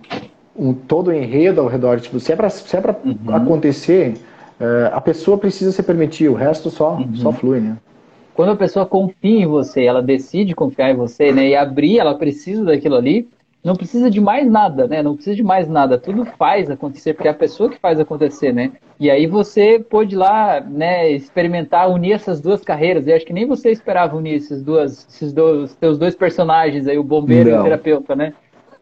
um 0.56 0.73
todo 0.73 1.12
enredo 1.12 1.61
ao 1.61 1.66
redor. 1.66 2.00
Tipo, 2.00 2.18
se 2.21 2.33
é 2.33 2.37
para 2.37 2.49
se 2.49 2.75
é 2.75 2.80
uhum. 2.80 3.35
acontecer, 3.35 4.14
uh, 4.60 4.92
a 4.92 5.00
pessoa 5.00 5.38
precisa 5.38 5.72
se 5.72 5.82
permitir, 5.82 6.28
o 6.28 6.34
resto 6.34 6.70
só, 6.70 6.96
uhum. 6.96 7.14
só 7.16 7.32
flui, 7.32 7.60
né? 7.60 7.76
Quando 8.34 8.52
a 8.52 8.56
pessoa 8.56 8.84
confia 8.84 9.40
em 9.40 9.46
você, 9.46 9.84
ela 9.84 10.02
decide 10.02 10.54
confiar 10.54 10.90
em 10.90 10.96
você, 10.96 11.32
né? 11.32 11.48
E 11.48 11.56
abrir, 11.56 11.98
ela 11.98 12.14
precisa 12.14 12.64
daquilo 12.64 12.96
ali, 12.96 13.26
não 13.66 13.75
precisa 13.75 14.08
de 14.08 14.20
mais 14.20 14.48
nada, 14.48 14.86
né? 14.86 15.02
Não 15.02 15.14
precisa 15.14 15.34
de 15.34 15.42
mais 15.42 15.66
nada. 15.68 15.98
Tudo 15.98 16.25
faz 16.38 16.70
acontecer, 16.70 17.14
porque 17.14 17.26
é 17.26 17.30
a 17.32 17.34
pessoa 17.34 17.68
que 17.68 17.80
faz 17.80 17.98
acontecer, 17.98 18.52
né? 18.52 18.70
E 19.00 19.10
aí 19.10 19.26
você 19.26 19.78
pôde 19.78 20.14
lá, 20.14 20.60
né, 20.60 21.10
experimentar, 21.10 21.90
unir 21.90 22.12
essas 22.12 22.40
duas 22.40 22.62
carreiras. 22.62 23.08
E 23.08 23.12
acho 23.12 23.26
que 23.26 23.32
nem 23.32 23.44
você 23.44 23.70
esperava 23.70 24.16
unir 24.16 24.34
esses, 24.34 24.62
duas, 24.62 25.06
esses 25.08 25.32
dois, 25.32 25.76
seus 25.80 25.98
dois 25.98 26.14
personagens 26.14 26.86
aí, 26.86 26.96
o 26.96 27.02
bombeiro 27.02 27.50
não. 27.50 27.56
e 27.56 27.60
o 27.60 27.64
terapeuta, 27.64 28.14
né? 28.14 28.34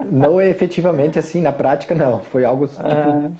Não 0.04 0.38
é 0.40 0.50
efetivamente 0.50 1.18
assim, 1.18 1.40
na 1.40 1.52
prática 1.52 1.94
não. 1.94 2.20
Foi 2.20 2.44
algo 2.44 2.66
tipo, 2.68 2.82
ah. 2.84 3.30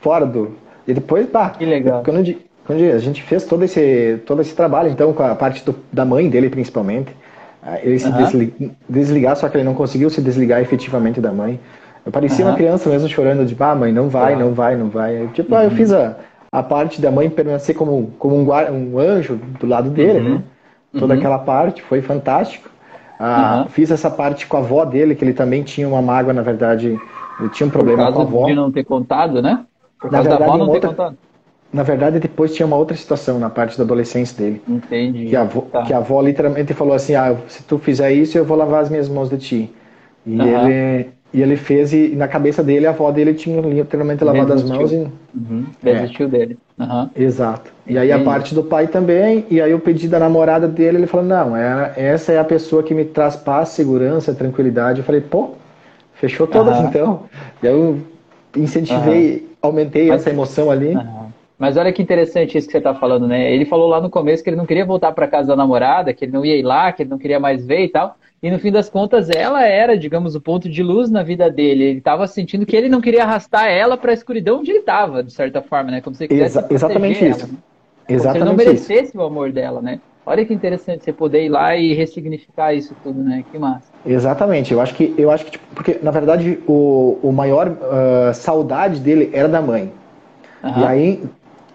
fora 0.00 0.24
do. 0.24 0.56
E 0.86 0.94
depois, 0.94 1.26
pá. 1.26 1.50
Que 1.50 1.64
legal. 1.64 2.02
Quando, 2.04 2.34
quando 2.66 2.80
a 2.82 2.98
gente 2.98 3.22
fez 3.22 3.44
todo 3.44 3.64
esse, 3.64 4.20
todo 4.26 4.40
esse 4.40 4.54
trabalho, 4.54 4.90
então, 4.90 5.12
com 5.12 5.22
a 5.22 5.34
parte 5.34 5.64
do, 5.64 5.74
da 5.92 6.04
mãe 6.04 6.28
dele 6.28 6.50
principalmente, 6.50 7.14
ah, 7.62 7.78
ele 7.82 7.98
se 7.98 8.08
uhum. 8.08 8.70
desligar, 8.88 9.36
só 9.36 9.48
que 9.48 9.56
ele 9.56 9.64
não 9.64 9.74
conseguiu 9.74 10.10
se 10.10 10.20
desligar 10.20 10.60
efetivamente 10.60 11.20
da 11.20 11.32
mãe. 11.32 11.58
Eu 12.04 12.12
parecia 12.12 12.44
uhum. 12.44 12.50
uma 12.50 12.56
criança 12.56 12.90
mesmo 12.90 13.08
chorando, 13.08 13.46
de, 13.46 13.56
ah, 13.58 13.74
mãe, 13.74 13.92
não 13.92 14.08
vai, 14.08 14.36
não 14.36 14.52
vai, 14.52 14.76
não 14.76 14.88
vai. 14.88 15.28
tipo, 15.32 15.54
uhum. 15.54 15.60
ah, 15.60 15.64
eu 15.64 15.70
fiz 15.70 15.92
a, 15.92 16.16
a 16.52 16.62
parte 16.62 17.00
da 17.00 17.10
mãe 17.10 17.30
permanecer 17.30 17.74
como, 17.74 18.12
como 18.18 18.36
um, 18.36 18.46
um 18.46 18.98
anjo 18.98 19.40
do 19.58 19.66
lado 19.66 19.88
dele, 19.88 20.18
uhum. 20.20 20.34
né? 20.34 20.42
Toda 20.98 21.14
uhum. 21.14 21.18
aquela 21.18 21.38
parte, 21.38 21.82
foi 21.82 22.00
fantástico. 22.02 22.68
Ah, 23.18 23.62
uhum. 23.62 23.70
Fiz 23.70 23.90
essa 23.90 24.10
parte 24.10 24.46
com 24.46 24.56
a 24.56 24.60
avó 24.60 24.84
dele, 24.84 25.14
que 25.14 25.24
ele 25.24 25.32
também 25.32 25.62
tinha 25.62 25.88
uma 25.88 26.02
mágoa, 26.02 26.32
na 26.32 26.42
verdade, 26.42 26.98
ele 27.40 27.48
tinha 27.50 27.66
um 27.66 27.70
problema 27.70 28.12
com 28.12 28.20
a 28.20 28.22
avó. 28.22 28.46
de 28.46 28.54
não 28.54 28.70
ter 28.70 28.84
contado, 28.84 29.40
né? 29.40 29.64
Por 30.04 30.12
na 30.12 30.20
verdade, 30.20 30.38
da 30.38 30.52
avó 30.52 30.58
não 30.58 30.70
ter 30.70 30.86
contado. 30.86 31.16
Na 31.72 31.82
verdade, 31.82 32.20
depois 32.20 32.54
tinha 32.54 32.66
uma 32.66 32.76
outra 32.76 32.94
situação 32.94 33.38
na 33.38 33.48
parte 33.48 33.78
da 33.78 33.84
adolescência 33.84 34.36
dele. 34.36 34.62
Entendi. 34.68 35.26
Que 35.26 35.34
a 35.34 35.40
avó, 35.40 35.62
tá. 35.62 35.82
que 35.82 35.94
a 35.94 35.96
avó 35.96 36.20
literalmente 36.20 36.74
falou 36.74 36.94
assim: 36.94 37.14
ah, 37.14 37.34
se 37.48 37.62
tu 37.62 37.78
fizer 37.78 38.12
isso, 38.12 38.36
eu 38.36 38.44
vou 38.44 38.56
lavar 38.56 38.82
as 38.82 38.90
minhas 38.90 39.08
mãos 39.08 39.30
de 39.30 39.38
ti. 39.38 39.70
E 40.26 40.38
uhum. 40.38 40.68
ele 40.68 41.08
e 41.32 41.42
ele 41.42 41.56
fez, 41.56 41.92
e 41.92 42.14
na 42.14 42.28
cabeça 42.28 42.62
dele, 42.62 42.86
a 42.86 42.90
avó 42.90 43.10
dele 43.10 43.34
tinha 43.34 43.60
literalmente 43.60 44.22
lavado 44.22 44.52
as 44.52 44.62
mãos. 44.62 44.92
E... 44.92 45.08
Uhum. 45.34 45.66
Desistiu 45.82 46.26
é. 46.26 46.28
dele. 46.28 46.58
Uhum. 46.78 47.10
Exato. 47.16 47.72
E 47.88 47.98
aí 47.98 48.12
a 48.12 48.20
parte 48.20 48.54
do 48.54 48.62
pai 48.62 48.86
também, 48.86 49.44
e 49.50 49.60
aí 49.60 49.72
eu 49.72 49.80
pedi 49.80 50.06
da 50.06 50.20
namorada 50.20 50.68
dele, 50.68 50.98
ele 50.98 51.06
falou, 51.08 51.26
não, 51.26 51.56
é, 51.56 51.92
essa 51.96 52.30
é 52.30 52.38
a 52.38 52.44
pessoa 52.44 52.84
que 52.84 52.94
me 52.94 53.04
traz 53.04 53.34
paz, 53.34 53.70
segurança, 53.70 54.32
tranquilidade. 54.32 55.00
Eu 55.00 55.04
falei, 55.04 55.20
pô, 55.20 55.54
fechou 56.12 56.46
todas 56.46 56.78
então. 56.78 57.24
E 57.60 57.66
aí 57.66 57.74
eu 57.74 57.98
incentivei, 58.56 59.48
aumentei 59.66 60.08
Mas... 60.08 60.20
essa 60.20 60.30
emoção 60.30 60.70
ali. 60.70 60.96
Mas 61.58 61.76
olha 61.76 61.92
que 61.92 62.02
interessante 62.02 62.58
isso 62.58 62.66
que 62.66 62.72
você 62.72 62.78
está 62.78 62.94
falando, 62.94 63.28
né? 63.28 63.52
Ele 63.52 63.64
falou 63.64 63.88
lá 63.88 64.00
no 64.00 64.10
começo 64.10 64.42
que 64.42 64.50
ele 64.50 64.56
não 64.56 64.66
queria 64.66 64.84
voltar 64.84 65.12
para 65.12 65.28
casa 65.28 65.48
da 65.48 65.56
namorada, 65.56 66.12
que 66.12 66.24
ele 66.24 66.32
não 66.32 66.44
ia 66.44 66.56
ir 66.56 66.62
lá, 66.62 66.92
que 66.92 67.02
ele 67.02 67.10
não 67.10 67.18
queria 67.18 67.38
mais 67.38 67.64
ver 67.64 67.84
e 67.84 67.88
tal. 67.88 68.16
E 68.42 68.50
no 68.50 68.58
fim 68.58 68.70
das 68.70 68.90
contas, 68.90 69.30
ela 69.30 69.64
era, 69.64 69.96
digamos, 69.96 70.34
o 70.34 70.40
ponto 70.40 70.68
de 70.68 70.82
luz 70.82 71.10
na 71.10 71.22
vida 71.22 71.50
dele. 71.50 71.84
Ele 71.84 71.98
estava 71.98 72.26
sentindo 72.26 72.66
que 72.66 72.76
ele 72.76 72.88
não 72.88 73.00
queria 73.00 73.22
arrastar 73.22 73.68
ela 73.68 73.96
para 73.96 74.10
a 74.10 74.14
escuridão 74.14 74.58
onde 74.58 74.70
ele 74.70 74.80
estava, 74.80 75.22
de 75.22 75.32
certa 75.32 75.62
forma, 75.62 75.92
né? 75.92 76.00
Como 76.00 76.14
se 76.14 76.28
quisesse 76.28 76.58
Exa 76.58 76.66
exatamente 76.70 77.24
isso. 77.24 77.44
Ela, 77.44 77.52
né? 77.52 77.58
Exatamente 78.06 78.18
Como 78.18 78.32
se 78.32 78.38
ele 78.38 78.44
não 78.44 78.54
merecesse 78.54 79.08
isso. 79.10 79.18
o 79.18 79.22
amor 79.22 79.50
dela, 79.50 79.80
né? 79.80 80.00
Olha 80.26 80.44
que 80.44 80.54
interessante 80.54 81.04
você 81.04 81.12
poder 81.12 81.44
ir 81.44 81.48
lá 81.50 81.76
e 81.76 81.92
ressignificar 81.92 82.72
isso 82.72 82.96
tudo, 83.02 83.22
né? 83.22 83.44
Que 83.52 83.58
massa. 83.58 83.92
Exatamente. 84.06 84.72
Eu 84.72 84.80
acho 84.80 84.94
que, 84.94 85.14
eu 85.18 85.30
acho 85.30 85.44
que 85.44 85.50
tipo, 85.52 85.64
porque 85.74 85.98
na 86.02 86.10
verdade 86.10 86.58
o, 86.66 87.18
o 87.22 87.30
maior 87.32 87.68
uh, 87.68 88.32
saudade 88.32 89.00
dele 89.00 89.30
era 89.34 89.48
da 89.48 89.60
mãe. 89.60 89.92
Uhum. 90.62 90.80
E 90.80 90.84
aí 90.84 91.24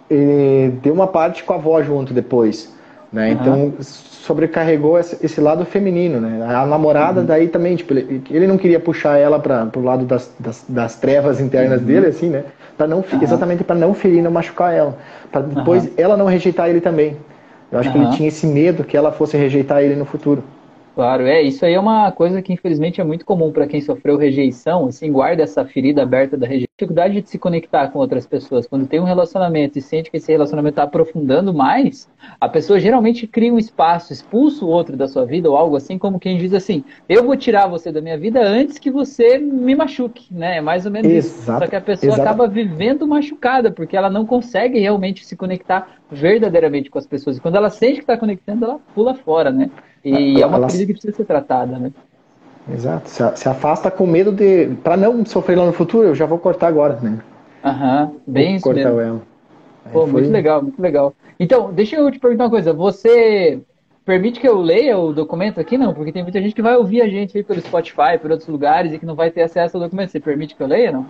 ele 0.09 0.71
deu 0.81 0.93
uma 0.93 1.05
parte 1.05 1.43
com 1.43 1.53
a 1.53 1.57
avó 1.57 1.81
junto 1.83 2.11
depois, 2.11 2.75
né? 3.13 3.27
Uhum. 3.27 3.33
Então 3.33 3.73
sobrecarregou 3.79 4.99
esse 4.99 5.39
lado 5.39 5.63
feminino, 5.65 6.19
né? 6.19 6.43
A 6.45 6.65
namorada 6.65 7.21
uhum. 7.21 7.25
daí 7.27 7.47
também, 7.47 7.75
tipo, 7.75 7.93
ele, 7.93 8.23
ele, 8.29 8.47
não 8.47 8.57
queria 8.57 8.79
puxar 8.79 9.17
ela 9.17 9.39
para 9.39 9.65
pro 9.67 9.83
lado 9.83 10.05
das, 10.05 10.31
das, 10.39 10.65
das, 10.67 10.95
trevas 10.95 11.39
internas 11.39 11.81
uhum. 11.81 11.87
dele, 11.87 12.07
assim, 12.07 12.29
né? 12.29 12.43
Para 12.75 12.87
não 12.87 13.03
exatamente 13.21 13.63
para 13.63 13.75
não 13.75 13.93
ferir, 13.93 14.23
não 14.23 14.31
machucar 14.31 14.73
ela, 14.73 14.97
para 15.31 15.41
depois 15.41 15.89
ela 15.97 16.17
não 16.17 16.25
rejeitar 16.25 16.69
ele 16.69 16.81
também. 16.81 17.17
Eu 17.71 17.79
acho 17.79 17.91
que 17.91 17.97
ele 17.97 18.09
tinha 18.15 18.27
esse 18.27 18.47
medo 18.47 18.83
que 18.83 18.97
ela 18.97 19.11
fosse 19.11 19.37
rejeitar 19.37 19.81
ele 19.81 19.95
no 19.95 20.05
futuro. 20.05 20.43
Claro, 20.99 21.25
é, 21.25 21.41
isso 21.41 21.65
aí 21.65 21.75
é 21.75 21.79
uma 21.79 22.11
coisa 22.11 22.41
que 22.41 22.51
infelizmente 22.51 22.99
é 22.99 23.05
muito 23.05 23.23
comum 23.23 23.53
para 23.53 23.65
quem 23.65 23.79
sofreu 23.79 24.17
rejeição, 24.17 24.87
assim, 24.87 25.09
guarda 25.09 25.41
essa 25.41 25.63
ferida 25.63 26.03
aberta 26.03 26.35
da 26.35 26.45
rejeição. 26.45 26.67
Dificuldade 26.77 27.21
de 27.21 27.29
se 27.29 27.39
conectar 27.39 27.87
com 27.87 27.99
outras 27.99 28.27
pessoas. 28.27 28.67
Quando 28.67 28.85
tem 28.85 28.99
um 28.99 29.05
relacionamento 29.05 29.79
e 29.79 29.81
sente 29.81 30.11
que 30.11 30.17
esse 30.17 30.29
relacionamento 30.29 30.73
está 30.73 30.83
aprofundando 30.83 31.53
mais, 31.53 32.09
a 32.39 32.49
pessoa 32.49 32.81
geralmente 32.81 33.25
cria 33.27 33.53
um 33.53 33.57
espaço, 33.57 34.11
expulsa 34.11 34.65
o 34.65 34.67
outro 34.67 34.97
da 34.97 35.07
sua 35.07 35.25
vida 35.25 35.49
ou 35.49 35.55
algo 35.55 35.77
assim, 35.77 35.97
como 35.97 36.19
quem 36.19 36.37
diz 36.37 36.53
assim: 36.53 36.83
eu 37.07 37.23
vou 37.23 37.37
tirar 37.37 37.67
você 37.67 37.93
da 37.93 38.01
minha 38.01 38.17
vida 38.17 38.41
antes 38.41 38.77
que 38.77 38.91
você 38.91 39.37
me 39.37 39.75
machuque, 39.75 40.33
né? 40.33 40.57
É 40.57 40.61
mais 40.61 40.85
ou 40.85 40.91
menos 40.91 41.09
Exato. 41.09 41.37
isso. 41.37 41.59
Só 41.59 41.67
que 41.67 41.75
a 41.77 41.81
pessoa 41.81 42.13
Exato. 42.13 42.21
acaba 42.23 42.45
vivendo 42.45 43.07
machucada, 43.07 43.71
porque 43.71 43.95
ela 43.95 44.09
não 44.09 44.25
consegue 44.25 44.79
realmente 44.79 45.25
se 45.25 45.37
conectar 45.37 45.95
verdadeiramente 46.11 46.89
com 46.89 46.97
as 46.97 47.07
pessoas. 47.07 47.37
E 47.37 47.41
quando 47.41 47.55
ela 47.55 47.69
sente 47.69 47.95
que 47.95 48.01
está 48.01 48.17
conectando, 48.17 48.65
ela 48.65 48.79
pula 48.93 49.13
fora, 49.13 49.49
né? 49.49 49.69
E 50.03 50.41
é 50.41 50.45
uma 50.45 50.67
crise 50.67 50.85
que 50.85 50.93
precisa 50.93 51.15
ser 51.15 51.25
tratada, 51.25 51.77
né? 51.77 51.91
Exato. 52.73 53.09
Se, 53.09 53.49
afasta 53.49 53.89
com 53.89 54.05
medo 54.05 54.31
de. 54.31 54.75
Para 54.83 54.95
não 54.95 55.25
sofrer 55.25 55.57
lá 55.57 55.65
no 55.65 55.73
futuro, 55.73 56.07
eu 56.07 56.15
já 56.15 56.25
vou 56.25 56.37
cortar 56.37 56.67
agora, 56.67 56.99
né? 57.01 57.19
Aham, 57.63 58.11
bem 58.25 58.47
vou 58.47 58.55
isso 58.55 58.63
cortar 58.63 58.83
mesmo. 58.83 59.01
ela. 59.01 59.21
Pô, 59.91 60.01
foi... 60.01 60.21
muito 60.21 60.31
legal, 60.31 60.61
muito 60.61 60.81
legal. 60.81 61.13
Então, 61.39 61.71
deixa 61.71 61.95
eu 61.95 62.11
te 62.11 62.19
perguntar 62.19 62.45
uma 62.45 62.49
coisa. 62.49 62.71
Você 62.73 63.59
permite 64.05 64.39
que 64.39 64.47
eu 64.47 64.59
leia 64.59 64.97
o 64.97 65.13
documento 65.13 65.59
aqui? 65.59 65.77
Não, 65.77 65.93
porque 65.93 66.11
tem 66.11 66.23
muita 66.23 66.41
gente 66.41 66.53
que 66.53 66.61
vai 66.61 66.75
ouvir 66.75 67.01
a 67.01 67.07
gente 67.07 67.37
aí 67.37 67.43
pelo 67.43 67.61
Spotify, 67.61 68.17
por 68.21 68.31
outros 68.31 68.49
lugares 68.49 68.93
e 68.93 68.99
que 68.99 69.05
não 69.05 69.15
vai 69.15 69.31
ter 69.31 69.41
acesso 69.41 69.77
ao 69.77 69.83
documento. 69.83 70.11
Você 70.11 70.19
permite 70.19 70.55
que 70.55 70.61
eu 70.61 70.67
leia, 70.67 70.91
não? 70.91 71.07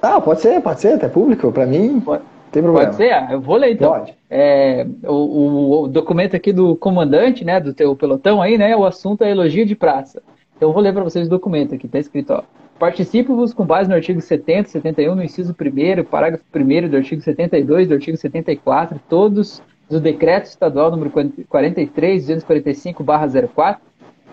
Ah, 0.00 0.20
pode 0.20 0.40
ser, 0.40 0.60
pode 0.60 0.80
ser, 0.80 0.94
até 0.94 1.08
público. 1.08 1.50
Para 1.50 1.66
mim. 1.66 2.00
Pode. 2.00 2.22
Tem 2.56 2.62
problema. 2.62 2.86
Pode 2.86 2.96
ser? 2.96 3.12
Ah, 3.12 3.28
eu 3.32 3.38
vou 3.38 3.56
ler 3.56 3.72
então. 3.72 3.90
Pode. 3.90 4.14
É, 4.30 4.86
o, 5.04 5.82
o, 5.82 5.88
documento 5.88 6.34
aqui 6.34 6.54
do 6.54 6.74
comandante, 6.74 7.44
né, 7.44 7.60
do 7.60 7.74
teu 7.74 7.94
pelotão 7.94 8.40
aí, 8.40 8.56
né, 8.56 8.74
o 8.74 8.86
assunto 8.86 9.22
é 9.22 9.30
elogio 9.30 9.66
de 9.66 9.76
praça. 9.76 10.22
Então 10.56 10.70
eu 10.70 10.72
vou 10.72 10.82
ler 10.82 10.94
para 10.94 11.04
vocês 11.04 11.26
o 11.26 11.30
documento 11.30 11.74
aqui, 11.74 11.86
tá 11.86 11.98
escrito, 11.98 12.32
ó. 12.32 12.42
Participo-vos 12.78 13.52
com 13.52 13.66
base 13.66 13.90
no 13.90 13.94
artigo 13.94 14.22
70, 14.22 14.70
71, 14.70 15.14
no 15.14 15.22
inciso 15.22 15.54
1 15.54 16.04
parágrafo 16.04 16.44
1 16.54 16.88
do 16.88 16.96
artigo 16.96 17.20
72, 17.20 17.88
do 17.88 17.94
artigo 17.94 18.16
74, 18.16 18.98
todos 19.06 19.62
do 19.88 20.00
decreto 20.00 20.46
estadual 20.46 20.90
número 20.90 21.10
43, 21.10 22.22
245, 22.22 23.04
04, 23.54 23.82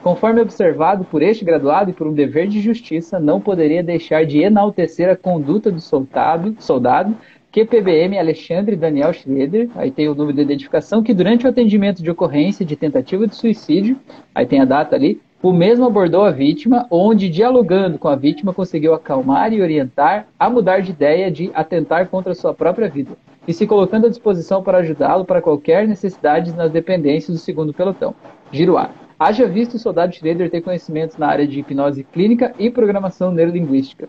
conforme 0.01 0.41
observado 0.41 1.03
por 1.03 1.21
este 1.21 1.43
graduado 1.43 1.91
e 1.91 1.93
por 1.93 2.07
um 2.07 2.13
dever 2.13 2.47
de 2.47 2.61
justiça, 2.61 3.19
não 3.19 3.41
poderia 3.41 3.83
deixar 3.83 4.25
de 4.25 4.41
enaltecer 4.41 5.09
a 5.09 5.15
conduta 5.15 5.69
do 5.69 5.81
soldado, 5.81 6.55
soldado 6.59 7.15
QPBM 7.53 8.17
Alexandre 8.17 8.75
Daniel 8.75 9.13
Schroeder, 9.13 9.69
aí 9.75 9.91
tem 9.91 10.09
o 10.09 10.15
número 10.15 10.35
de 10.35 10.41
identificação, 10.41 11.03
que 11.03 11.13
durante 11.13 11.45
o 11.45 11.49
atendimento 11.49 12.01
de 12.01 12.09
ocorrência 12.09 12.65
de 12.65 12.75
tentativa 12.75 13.27
de 13.27 13.35
suicídio, 13.35 13.95
aí 14.33 14.43
tem 14.43 14.59
a 14.59 14.65
data 14.65 14.95
ali, 14.95 15.21
o 15.39 15.53
mesmo 15.53 15.85
abordou 15.85 16.23
a 16.23 16.31
vítima, 16.31 16.87
onde, 16.89 17.29
dialogando 17.29 17.99
com 17.99 18.07
a 18.07 18.15
vítima, 18.15 18.55
conseguiu 18.55 18.95
acalmar 18.95 19.53
e 19.53 19.61
orientar 19.61 20.25
a 20.39 20.49
mudar 20.49 20.79
de 20.79 20.89
ideia 20.89 21.29
de 21.29 21.51
atentar 21.53 22.07
contra 22.07 22.31
a 22.31 22.35
sua 22.35 22.55
própria 22.55 22.89
vida. 22.89 23.11
e 23.45 23.53
se 23.53 23.67
colocando 23.67 24.07
à 24.07 24.09
disposição 24.09 24.63
para 24.63 24.77
ajudá-lo 24.77 25.25
para 25.25 25.41
qualquer 25.41 25.85
necessidade 25.85 26.55
nas 26.55 26.71
dependências 26.71 27.37
do 27.37 27.43
segundo 27.43 27.73
pelotão. 27.73 28.15
Giruá. 28.53 28.89
Haja 29.19 29.45
visto 29.45 29.75
o 29.75 29.79
soldado 29.79 30.15
Schroeder 30.15 30.49
ter 30.49 30.61
conhecimentos 30.61 31.17
na 31.17 31.27
área 31.27 31.45
de 31.45 31.59
hipnose 31.59 32.05
clínica 32.05 32.53
e 32.57 32.69
programação 32.69 33.33
neurolinguística. 33.33 34.07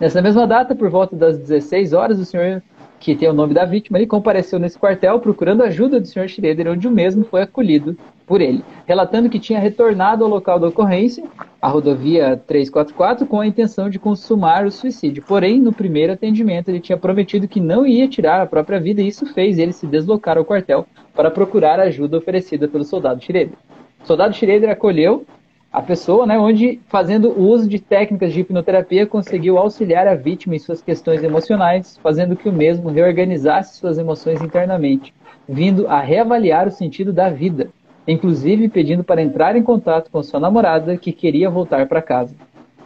Nessa 0.00 0.20
mesma 0.20 0.46
data, 0.46 0.74
por 0.74 0.90
volta 0.90 1.14
das 1.14 1.38
16 1.38 1.92
horas, 1.92 2.18
o 2.18 2.24
senhor 2.24 2.62
que 2.98 3.14
tem 3.14 3.28
o 3.28 3.34
nome 3.34 3.52
da 3.52 3.66
vítima, 3.66 3.98
ele 3.98 4.06
compareceu 4.06 4.58
nesse 4.58 4.78
quartel 4.78 5.20
procurando 5.20 5.62
ajuda 5.62 6.00
do 6.00 6.06
Sr. 6.06 6.26
Schroeder, 6.26 6.68
onde 6.68 6.88
o 6.88 6.90
mesmo 6.90 7.22
foi 7.24 7.42
acolhido 7.42 7.96
por 8.26 8.40
ele, 8.40 8.64
relatando 8.86 9.28
que 9.28 9.38
tinha 9.38 9.58
retornado 9.58 10.24
ao 10.24 10.30
local 10.30 10.58
da 10.58 10.68
ocorrência, 10.68 11.22
a 11.60 11.68
rodovia 11.68 12.40
344, 12.46 13.26
com 13.26 13.40
a 13.40 13.46
intenção 13.46 13.90
de 13.90 13.98
consumar 13.98 14.64
o 14.64 14.70
suicídio. 14.70 15.22
Porém, 15.26 15.60
no 15.60 15.72
primeiro 15.72 16.14
atendimento, 16.14 16.70
ele 16.70 16.80
tinha 16.80 16.96
prometido 16.96 17.46
que 17.46 17.60
não 17.60 17.86
ia 17.86 18.08
tirar 18.08 18.40
a 18.40 18.46
própria 18.46 18.80
vida 18.80 19.02
e 19.02 19.08
isso 19.08 19.26
fez 19.34 19.58
ele 19.58 19.74
se 19.74 19.86
deslocar 19.86 20.38
ao 20.38 20.44
quartel 20.44 20.86
para 21.14 21.30
procurar 21.30 21.78
a 21.78 21.84
ajuda 21.84 22.16
oferecida 22.16 22.66
pelo 22.66 22.84
soldado 22.84 23.22
Schroeder. 23.22 23.58
O 24.02 24.06
soldado 24.06 24.34
Schroeder 24.34 24.70
acolheu 24.70 25.26
a 25.74 25.82
pessoa, 25.82 26.24
né, 26.24 26.38
onde, 26.38 26.80
fazendo 26.86 27.36
uso 27.36 27.68
de 27.68 27.80
técnicas 27.80 28.32
de 28.32 28.38
hipnoterapia, 28.38 29.08
conseguiu 29.08 29.58
auxiliar 29.58 30.06
a 30.06 30.14
vítima 30.14 30.54
em 30.54 30.58
suas 30.60 30.80
questões 30.80 31.24
emocionais, 31.24 31.98
fazendo 32.00 32.36
que 32.36 32.48
o 32.48 32.52
mesmo 32.52 32.90
reorganizasse 32.90 33.76
suas 33.76 33.98
emoções 33.98 34.40
internamente, 34.40 35.12
vindo 35.48 35.88
a 35.88 35.98
reavaliar 35.98 36.68
o 36.68 36.70
sentido 36.70 37.12
da 37.12 37.28
vida, 37.28 37.70
inclusive 38.06 38.68
pedindo 38.68 39.02
para 39.02 39.20
entrar 39.20 39.56
em 39.56 39.64
contato 39.64 40.12
com 40.12 40.22
sua 40.22 40.38
namorada, 40.38 40.96
que 40.96 41.10
queria 41.10 41.50
voltar 41.50 41.88
para 41.88 42.00
casa. 42.00 42.36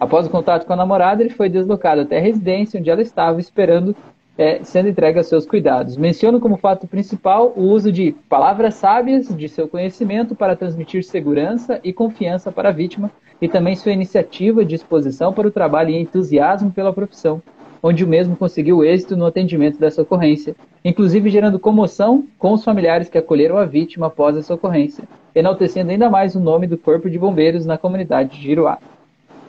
Após 0.01 0.27
o 0.27 0.31
contato 0.31 0.65
com 0.65 0.73
a 0.73 0.77
namorada, 0.77 1.23
ele 1.23 1.35
foi 1.35 1.51
deslocado 1.51 2.01
até 2.01 2.17
a 2.17 2.23
residência 2.23 2.81
onde 2.81 2.89
ela 2.89 3.03
estava 3.03 3.39
esperando 3.39 3.95
é, 4.39 4.61
sendo 4.63 4.89
entregue 4.89 5.19
aos 5.19 5.27
seus 5.27 5.45
cuidados. 5.45 5.97
Menciono 5.97 6.39
como 6.39 6.57
fato 6.57 6.87
principal 6.87 7.53
o 7.57 7.63
uso 7.63 7.91
de 7.91 8.13
palavras 8.29 8.75
sábias 8.75 9.27
de 9.29 9.49
seu 9.49 9.67
conhecimento 9.67 10.37
para 10.37 10.55
transmitir 10.55 11.03
segurança 11.03 11.81
e 11.83 11.93
confiança 11.93 12.53
para 12.53 12.69
a 12.69 12.73
vítima 12.73 13.11
e 13.43 13.49
também 13.49 13.75
sua 13.75 13.93
iniciativa 13.93 14.65
de 14.65 14.77
exposição 14.77 15.33
para 15.33 15.49
o 15.49 15.51
trabalho 15.51 15.91
e 15.91 16.01
entusiasmo 16.01 16.71
pela 16.71 16.93
profissão, 16.93 17.43
onde 17.83 18.05
o 18.05 18.09
mesmo 18.09 18.37
conseguiu 18.37 18.85
êxito 18.85 19.17
no 19.17 19.27
atendimento 19.27 19.79
dessa 19.79 20.03
ocorrência, 20.03 20.55
inclusive 20.85 21.31
gerando 21.31 21.59
comoção 21.59 22.25
com 22.39 22.53
os 22.53 22.65
familiares 22.65 23.09
que 23.09 23.19
acolheram 23.19 23.59
a 23.59 23.65
vítima 23.65 24.07
após 24.07 24.37
essa 24.37 24.55
ocorrência, 24.55 25.05
enaltecendo 25.35 25.91
ainda 25.91 26.09
mais 26.09 26.37
o 26.37 26.41
nome 26.41 26.69
do 26.69 26.79
Corpo 26.79 27.11
de 27.11 27.19
Bombeiros 27.19 27.67
na 27.67 27.77
comunidade 27.77 28.31
de 28.31 28.43
Giruá. 28.43 28.79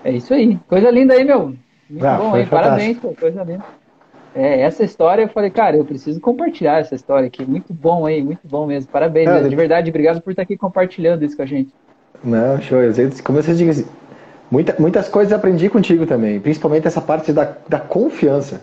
É 0.04 0.12
isso 0.12 0.34
aí. 0.34 0.58
Coisa 0.68 0.90
linda 0.90 1.14
aí, 1.14 1.24
meu. 1.24 1.54
Muito 1.90 2.06
ah, 2.06 2.18
bom, 2.18 2.38
hein? 2.38 2.48
Parabéns, 2.48 2.98
pô. 3.00 3.14
coisa 3.20 3.44
linda. 3.44 3.66
É, 4.36 4.62
essa 4.62 4.84
história 4.84 5.24
eu 5.24 5.28
falei, 5.30 5.50
cara, 5.50 5.76
eu 5.76 5.86
preciso 5.86 6.20
compartilhar 6.20 6.80
essa 6.80 6.96
história 6.96 7.28
aqui. 7.28 7.44
Muito 7.44 7.74
bom 7.74 8.06
aí, 8.06 8.22
muito 8.22 8.48
bom 8.48 8.66
mesmo. 8.66 8.92
Parabéns, 8.92 9.28
cara, 9.28 9.50
de 9.50 9.56
verdade, 9.56 9.90
obrigado 9.90 10.22
por 10.22 10.32
estar 10.32 10.44
aqui 10.44 10.56
compartilhando 10.56 11.26
isso 11.26 11.36
com 11.36 11.44
a 11.44 11.46
gente. 11.46 11.74
Não, 12.24 12.62
show. 12.62 12.80
Como 13.24 13.42
você 13.42 13.54
diz, 13.54 13.86
muita, 14.52 14.76
muitas 14.80 15.10
coisas 15.10 15.34
aprendi 15.34 15.70
contigo 15.70 16.06
também, 16.06 16.40
principalmente 16.40 16.88
essa 16.88 17.02
parte 17.02 17.32
da, 17.34 17.56
da 17.68 17.80
confiança. 17.80 18.62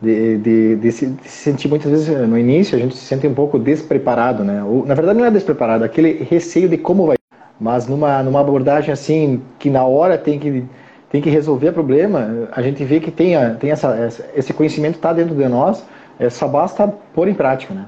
De, 0.00 0.36
de, 0.38 0.76
de, 0.76 0.90
se, 0.90 1.06
de, 1.06 1.28
se, 1.28 1.44
sentir 1.44 1.68
muitas 1.68 1.88
vezes 1.88 2.28
no 2.28 2.36
início 2.36 2.76
a 2.76 2.80
gente 2.80 2.96
se 2.96 3.04
sente 3.04 3.24
um 3.24 3.34
pouco 3.34 3.56
despreparado, 3.56 4.42
né? 4.42 4.60
Ou, 4.64 4.84
na 4.84 4.94
verdade 4.94 5.16
não 5.16 5.24
é 5.24 5.30
despreparado, 5.30 5.84
aquele 5.84 6.24
receio 6.24 6.68
de 6.68 6.76
como 6.76 7.06
vai. 7.06 7.16
Mas 7.60 7.86
numa, 7.86 8.20
numa 8.20 8.40
abordagem 8.40 8.92
assim 8.92 9.40
que 9.60 9.70
na 9.70 9.84
hora 9.84 10.18
tem 10.18 10.40
que 10.40 10.64
tem 11.12 11.20
que 11.20 11.28
resolver 11.28 11.68
o 11.68 11.72
problema, 11.74 12.48
a 12.52 12.62
gente 12.62 12.82
vê 12.84 12.98
que 12.98 13.10
tem, 13.10 13.36
a, 13.36 13.54
tem 13.54 13.70
essa, 13.70 13.94
essa, 13.94 14.30
esse 14.34 14.50
conhecimento 14.54 14.96
está 14.96 15.12
dentro 15.12 15.34
de 15.34 15.46
nós, 15.46 15.86
é, 16.18 16.30
só 16.30 16.48
basta 16.48 16.88
pôr 16.88 17.28
em 17.28 17.34
prática, 17.34 17.74
né? 17.74 17.86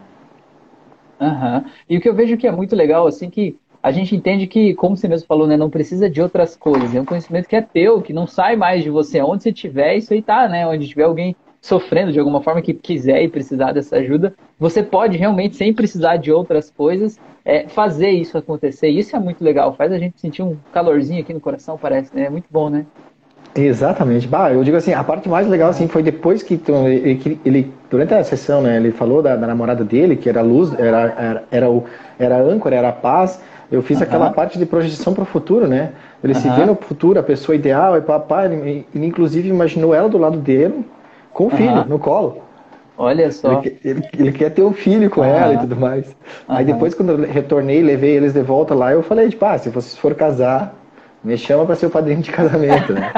Uhum. 1.18 1.64
E 1.88 1.96
o 1.96 2.02
que 2.02 2.08
eu 2.08 2.14
vejo 2.14 2.36
que 2.36 2.46
é 2.46 2.52
muito 2.52 2.76
legal, 2.76 3.06
assim, 3.06 3.30
que 3.30 3.56
a 3.82 3.90
gente 3.90 4.14
entende 4.14 4.46
que, 4.46 4.74
como 4.74 4.94
você 4.94 5.08
mesmo 5.08 5.26
falou, 5.26 5.46
né, 5.46 5.56
não 5.56 5.70
precisa 5.70 6.08
de 6.08 6.20
outras 6.20 6.54
coisas, 6.54 6.94
é 6.94 7.00
um 7.00 7.04
conhecimento 7.06 7.48
que 7.48 7.56
é 7.56 7.62
teu, 7.62 8.02
que 8.02 8.12
não 8.12 8.26
sai 8.26 8.56
mais 8.56 8.82
de 8.82 8.90
você, 8.90 9.22
onde 9.22 9.42
você 9.42 9.48
estiver, 9.48 9.96
isso 9.96 10.12
aí 10.12 10.20
tá, 10.20 10.46
né, 10.46 10.66
onde 10.66 10.86
tiver 10.86 11.04
alguém 11.04 11.34
sofrendo 11.62 12.12
de 12.12 12.18
alguma 12.18 12.42
forma 12.42 12.60
que 12.60 12.74
quiser 12.74 13.22
e 13.22 13.28
precisar 13.28 13.72
dessa 13.72 13.96
ajuda, 13.96 14.34
você 14.58 14.82
pode 14.82 15.16
realmente, 15.16 15.56
sem 15.56 15.72
precisar 15.72 16.18
de 16.18 16.30
outras 16.30 16.70
coisas, 16.70 17.18
é, 17.42 17.68
fazer 17.68 18.10
isso 18.10 18.36
acontecer. 18.36 18.88
Isso 18.88 19.16
é 19.16 19.18
muito 19.18 19.42
legal, 19.42 19.74
faz 19.74 19.90
a 19.90 19.98
gente 19.98 20.20
sentir 20.20 20.42
um 20.42 20.58
calorzinho 20.74 21.22
aqui 21.22 21.32
no 21.32 21.40
coração, 21.40 21.78
parece, 21.78 22.14
né? 22.14 22.26
É 22.26 22.30
muito 22.30 22.46
bom, 22.50 22.68
né? 22.68 22.84
Exatamente. 23.54 24.26
Bah, 24.26 24.52
eu 24.52 24.64
digo 24.64 24.76
assim, 24.76 24.92
a 24.92 25.04
parte 25.04 25.28
mais 25.28 25.46
legal 25.46 25.70
assim 25.70 25.86
foi 25.86 26.02
depois 26.02 26.42
que 26.42 26.60
ele, 26.68 27.40
ele 27.44 27.72
durante 27.88 28.12
a 28.12 28.24
sessão, 28.24 28.60
né, 28.60 28.76
ele 28.76 28.90
falou 28.90 29.22
da, 29.22 29.36
da, 29.36 29.46
namorada 29.46 29.84
dele, 29.84 30.16
que 30.16 30.28
era 30.28 30.42
luz, 30.42 30.72
era 30.78 31.14
era 31.16 31.44
era, 31.50 31.70
o, 31.70 31.84
era 32.18 32.36
âncora, 32.38 32.74
era 32.74 32.92
paz. 32.92 33.40
Eu 33.70 33.82
fiz 33.82 34.00
aquela 34.02 34.30
parte 34.30 34.58
de 34.58 34.66
projeção 34.66 35.14
para 35.14 35.22
o 35.22 35.26
futuro, 35.26 35.66
né? 35.66 35.92
Ele 36.22 36.34
se 36.34 36.48
vê 36.50 36.64
no 36.64 36.74
futuro, 36.76 37.18
a 37.18 37.22
pessoa 37.22 37.56
ideal, 37.56 37.96
e 37.96 38.00
papai, 38.00 38.46
ele, 38.46 38.86
ele, 38.94 39.06
inclusive 39.06 39.48
imaginou 39.48 39.94
ela 39.94 40.08
do 40.08 40.18
lado 40.18 40.38
dele, 40.38 40.84
com 41.32 41.46
o 41.46 41.50
filho, 41.50 41.84
no 41.86 41.98
colo. 41.98 42.42
Olha 42.96 43.32
só. 43.32 43.60
Ele, 43.60 43.78
ele, 43.84 44.08
ele, 44.16 44.32
quer 44.32 44.50
ter 44.50 44.62
um 44.62 44.72
filho 44.72 45.10
com 45.10 45.24
ela 45.24 45.54
e 45.54 45.58
tudo 45.58 45.76
mais. 45.76 46.14
Aí 46.46 46.64
depois, 46.64 46.94
quando 46.94 47.10
eu 47.10 47.18
retornei, 47.26 47.82
levei 47.82 48.16
eles 48.16 48.32
de 48.32 48.42
volta 48.42 48.74
lá, 48.74 48.92
eu 48.92 49.02
falei, 49.02 49.28
tipo, 49.28 49.44
ah, 49.44 49.58
se 49.58 49.68
vocês 49.70 49.96
for 49.96 50.14
casar, 50.14 50.74
me 51.24 51.38
chama 51.38 51.64
para 51.64 51.74
ser 51.74 51.86
o 51.86 51.90
padrinho 51.90 52.20
de 52.20 52.30
casamento, 52.30 52.92
né? 52.92 53.10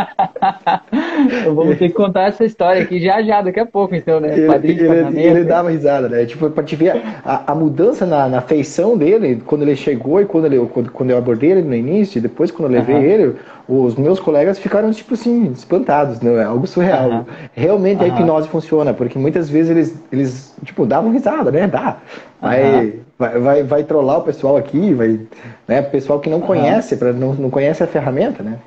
Vou 1.53 1.67
ter 1.75 1.89
que 1.89 1.91
contar 1.91 2.29
essa 2.29 2.45
história 2.45 2.83
aqui 2.83 3.01
já 3.01 3.21
já, 3.21 3.43
daqui 3.43 3.59
a 3.59 3.67
pouco, 3.67 3.97
então, 3.97 4.21
né? 4.21 4.33
Ele, 4.33 4.47
padrinho 4.47 4.79
de 4.79 4.87
casamento. 4.87 5.19
Ele 5.19 5.45
dá 5.45 5.63
uma 5.63 5.71
risada, 5.71 6.09
né? 6.09 6.25
Tipo, 6.25 6.49
pra 6.51 6.63
te 6.63 6.77
ver 6.77 7.03
a, 7.25 7.53
a, 7.53 7.55
mudança 7.55 8.07
na, 8.07 8.29
na 8.29 8.41
feição 8.41 8.97
dele, 8.97 9.43
quando 9.45 9.63
ele 9.63 9.75
chegou 9.75 10.21
e 10.21 10.25
quando, 10.25 10.45
ele, 10.45 10.59
quando, 10.67 10.93
quando 10.93 11.11
eu 11.11 11.19
abordei 11.19 11.51
ele 11.51 11.63
no 11.63 11.75
início, 11.75 12.19
e 12.19 12.23
depois 12.23 12.51
quando 12.53 12.73
eu 12.73 12.79
levei 12.79 12.95
uhum. 12.95 13.03
ele, 13.03 13.37
os 13.69 13.97
meus 13.97 14.21
colegas 14.21 14.59
ficaram, 14.59 14.93
tipo 14.93 15.15
assim, 15.15 15.51
espantados, 15.51 16.21
né? 16.21 16.33
É 16.37 16.45
algo 16.45 16.67
surreal. 16.67 17.11
Uhum. 17.11 17.25
Realmente 17.55 17.99
uhum. 17.99 18.05
a 18.05 18.09
hipnose 18.09 18.49
funciona, 18.49 18.95
porque 18.95 19.19
muitas 19.19 19.51
vezes 19.51 19.71
eles, 19.71 20.03
eles 20.13 20.55
tipo, 20.65 20.87
davam 20.87 21.11
risada, 21.11 21.51
né? 21.51 21.67
Dá. 21.67 21.97
Vai, 22.41 23.01
vai, 23.19 23.39
vai, 23.39 23.63
vai 23.63 23.85
trollar 23.85 24.19
o 24.19 24.23
pessoal 24.23 24.57
aqui, 24.57 24.95
vai, 24.95 25.21
né? 25.67 25.83
Pessoal 25.83 26.21
que 26.21 26.31
não 26.31 26.39
uhum. 26.39 26.47
conhece, 26.47 26.97
pra, 26.97 27.13
não, 27.13 27.35
não 27.35 27.51
conhece 27.51 27.83
a 27.83 27.87
ferramenta, 27.87 28.43
né? 28.43 28.59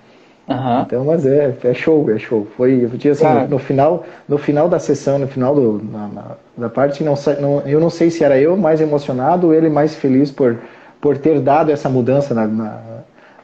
Uhum. 0.48 0.82
Então, 0.82 1.06
mas 1.06 1.26
é, 1.26 1.56
é 1.64 1.74
show, 1.76 2.10
é 2.10 2.18
show. 2.18 2.48
Foi, 2.58 2.84
eu 2.84 2.90
tinha 2.98 3.14
assim, 3.14 3.24
no, 3.24 3.48
no, 3.48 3.60
final, 3.60 4.04
no 4.28 4.38
final 4.38 4.68
da 4.68 4.80
sessão, 4.80 5.20
no 5.20 5.28
final 5.28 5.54
do, 5.54 5.82
na, 5.84 6.08
na, 6.08 6.24
da 6.58 6.70
parte, 6.70 7.04
não, 7.04 7.14
não, 7.40 7.62
eu 7.68 7.80
não 7.80 7.90
sei 7.90 8.10
se 8.10 8.24
era 8.24 8.40
eu 8.40 8.58
mais 8.58 8.82
emocionado 8.82 9.48
ou 9.48 9.54
ele 9.54 9.70
mais 9.70 9.94
feliz 9.96 10.32
por, 10.32 10.58
por 11.00 11.18
ter 11.20 11.40
dado 11.40 11.72
essa 11.72 11.88
mudança 11.88 12.34
na, 12.34 12.48
na, 12.48 12.82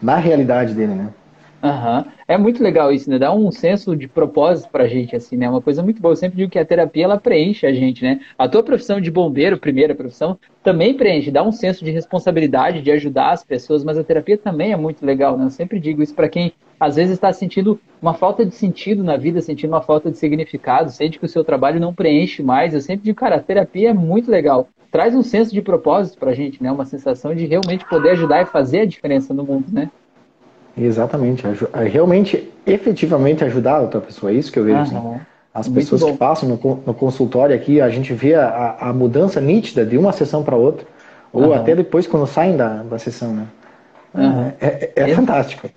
na 0.01 0.15
realidade 0.15 0.73
dele, 0.73 0.95
né? 0.95 1.09
Uhum. 1.65 2.06
É 2.28 2.38
muito 2.38 2.62
legal 2.62 2.91
isso, 2.91 3.10
né? 3.10 3.17
Dá 3.17 3.34
um 3.34 3.51
senso 3.51 3.95
de 3.95 4.08
propósito 4.08 4.69
pra 4.69 4.88
gente, 4.88 5.15
assim, 5.15 5.36
né? 5.36 5.49
Uma 5.49 5.62
coisa 5.62 5.82
muito 5.82 5.99
boa. 5.99 6.12
Eu 6.12 6.15
sempre 6.15 6.38
digo 6.38 6.51
que 6.51 6.60
a 6.60 6.65
terapia, 6.65 7.06
ela 7.06 7.17
preenche 7.17 7.65
a 7.65 7.73
gente, 7.73 8.04
né? 8.04 8.19
A 8.38 8.47
tua 8.47 8.62
profissão 8.62 9.01
de 9.01 9.10
bombeiro, 9.10 9.58
primeira 9.58 9.95
profissão, 9.95 10.38
também 10.63 10.93
preenche, 10.93 11.32
dá 11.32 11.41
um 11.41 11.51
senso 11.51 11.84
de 11.84 11.89
responsabilidade, 11.89 12.84
de 12.84 12.91
ajudar 12.91 13.32
as 13.32 13.43
pessoas, 13.43 13.84
mas 13.84 13.97
a 13.97 14.04
terapia 14.04 14.38
também 14.38 14.73
é 14.73 14.78
muito 14.78 15.04
legal, 15.04 15.38
né? 15.38 15.45
Eu 15.45 15.49
sempre 15.49 15.80
digo 15.80 16.04
isso 16.04 16.13
para 16.13 16.30
quem 16.30 16.54
às 16.80 16.97
vezes 16.97 17.13
está 17.13 17.32
sentindo 17.34 17.80
uma 18.01 18.13
falta 18.13 18.45
de 18.45 18.54
sentido 18.54 19.04
na 19.04 19.17
vida, 19.17 19.41
sentindo 19.41 19.71
uma 19.71 19.82
falta 19.82 20.12
de 20.12 20.17
significado, 20.17 20.91
sente 20.91 21.17
que 21.17 21.25
o 21.25 21.30
seu 21.30 21.43
trabalho 21.43 21.80
não 21.80 21.93
preenche 21.93 22.43
mais. 22.43 22.73
Eu 22.73 22.82
sempre 22.82 23.06
digo, 23.06 23.17
cara, 23.17 23.38
a 23.38 23.41
terapia 23.41 23.89
é 23.89 23.93
muito 23.93 24.30
legal. 24.30 24.67
Traz 24.91 25.15
um 25.15 25.23
senso 25.23 25.51
de 25.54 25.62
propósito 25.62 26.19
pra 26.19 26.34
gente, 26.34 26.62
né? 26.62 26.71
Uma 26.71 26.86
sensação 26.86 27.34
de 27.34 27.45
realmente 27.45 27.86
poder 27.86 28.12
ajudar 28.12 28.41
e 28.43 28.45
fazer 28.45 28.82
a 28.82 28.86
diferença 28.86 29.34
no 29.34 29.43
mundo, 29.43 29.65
né? 29.71 29.89
Exatamente. 30.77 31.43
Realmente, 31.91 32.51
efetivamente 32.65 33.43
ajudar 33.43 33.77
a 33.77 33.81
outra 33.81 34.01
pessoa. 34.01 34.31
É 34.31 34.35
isso 34.35 34.51
que 34.51 34.59
eu 34.59 34.65
vejo. 34.65 34.79
Assim. 34.79 35.19
As 35.53 35.69
pessoas 35.69 36.03
que 36.03 36.13
passam 36.13 36.49
no, 36.49 36.81
no, 36.85 36.93
consultório 36.93 37.55
aqui, 37.55 37.79
a 37.79 37.89
gente 37.89 38.13
vê 38.13 38.35
a, 38.35 38.75
a 38.79 38.93
mudança 38.93 39.39
nítida 39.39 39.85
de 39.85 39.97
uma 39.97 40.11
sessão 40.11 40.43
para 40.43 40.55
outra. 40.55 40.85
Ou 41.31 41.53
até 41.53 41.75
depois 41.75 42.07
quando 42.07 42.27
saem 42.27 42.57
da, 42.57 42.83
da 42.83 42.99
sessão, 42.99 43.33
né? 43.33 43.47
É, 44.59 44.91
é, 44.95 45.11
é 45.11 45.15
fantástico. 45.15 45.69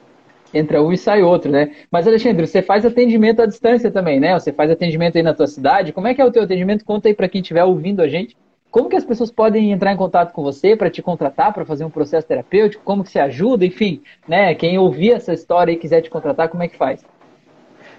Entra 0.53 0.83
um 0.83 0.93
e 0.93 0.99
sai 0.99 1.23
outro, 1.23 1.51
né? 1.51 1.73
Mas, 1.91 2.07
Alexandre, 2.07 2.47
você 2.47 2.63
faz 2.63 2.85
atendimento 2.85 3.43
à 3.43 3.47
distância 3.47 3.91
também, 3.91 4.19
né? 4.19 4.33
Você 4.39 4.53
faz 4.53 4.71
atendimento 4.71 5.17
aí 5.17 5.23
na 5.23 5.35
tua 5.35 5.47
cidade. 5.47 5.93
Como 5.93 6.07
é 6.07 6.15
que 6.15 6.21
é 6.21 6.25
o 6.25 6.31
teu 6.31 6.43
atendimento? 6.43 6.85
Conta 6.85 7.09
aí 7.09 7.15
para 7.15 7.29
quem 7.29 7.41
estiver 7.41 7.65
ouvindo 7.65 8.01
a 8.01 8.09
gente 8.09 8.37
como 8.71 8.89
que 8.89 8.97
as 8.97 9.05
pessoas 9.05 9.31
podem 9.31 9.73
entrar 9.73 9.93
em 9.93 9.97
contato 9.97 10.33
com 10.33 10.43
você 10.43 10.77
para 10.77 10.91
te 10.91 11.01
contratar, 11.01 11.55
para 11.55 11.65
fazer 11.65 11.85
um 11.85 11.91
processo 11.91 12.27
terapêutico? 12.27 12.83
Como 12.85 13.03
que 13.03 13.11
se 13.11 13.19
ajuda? 13.19 13.65
Enfim, 13.65 14.03
né? 14.27 14.55
Quem 14.55 14.79
ouvir 14.79 15.13
essa 15.13 15.33
história 15.33 15.73
e 15.73 15.77
quiser 15.77 16.03
te 16.03 16.11
contratar, 16.11 16.49
como 16.49 16.63
é 16.63 16.69
que 16.69 16.77
faz? 16.77 17.05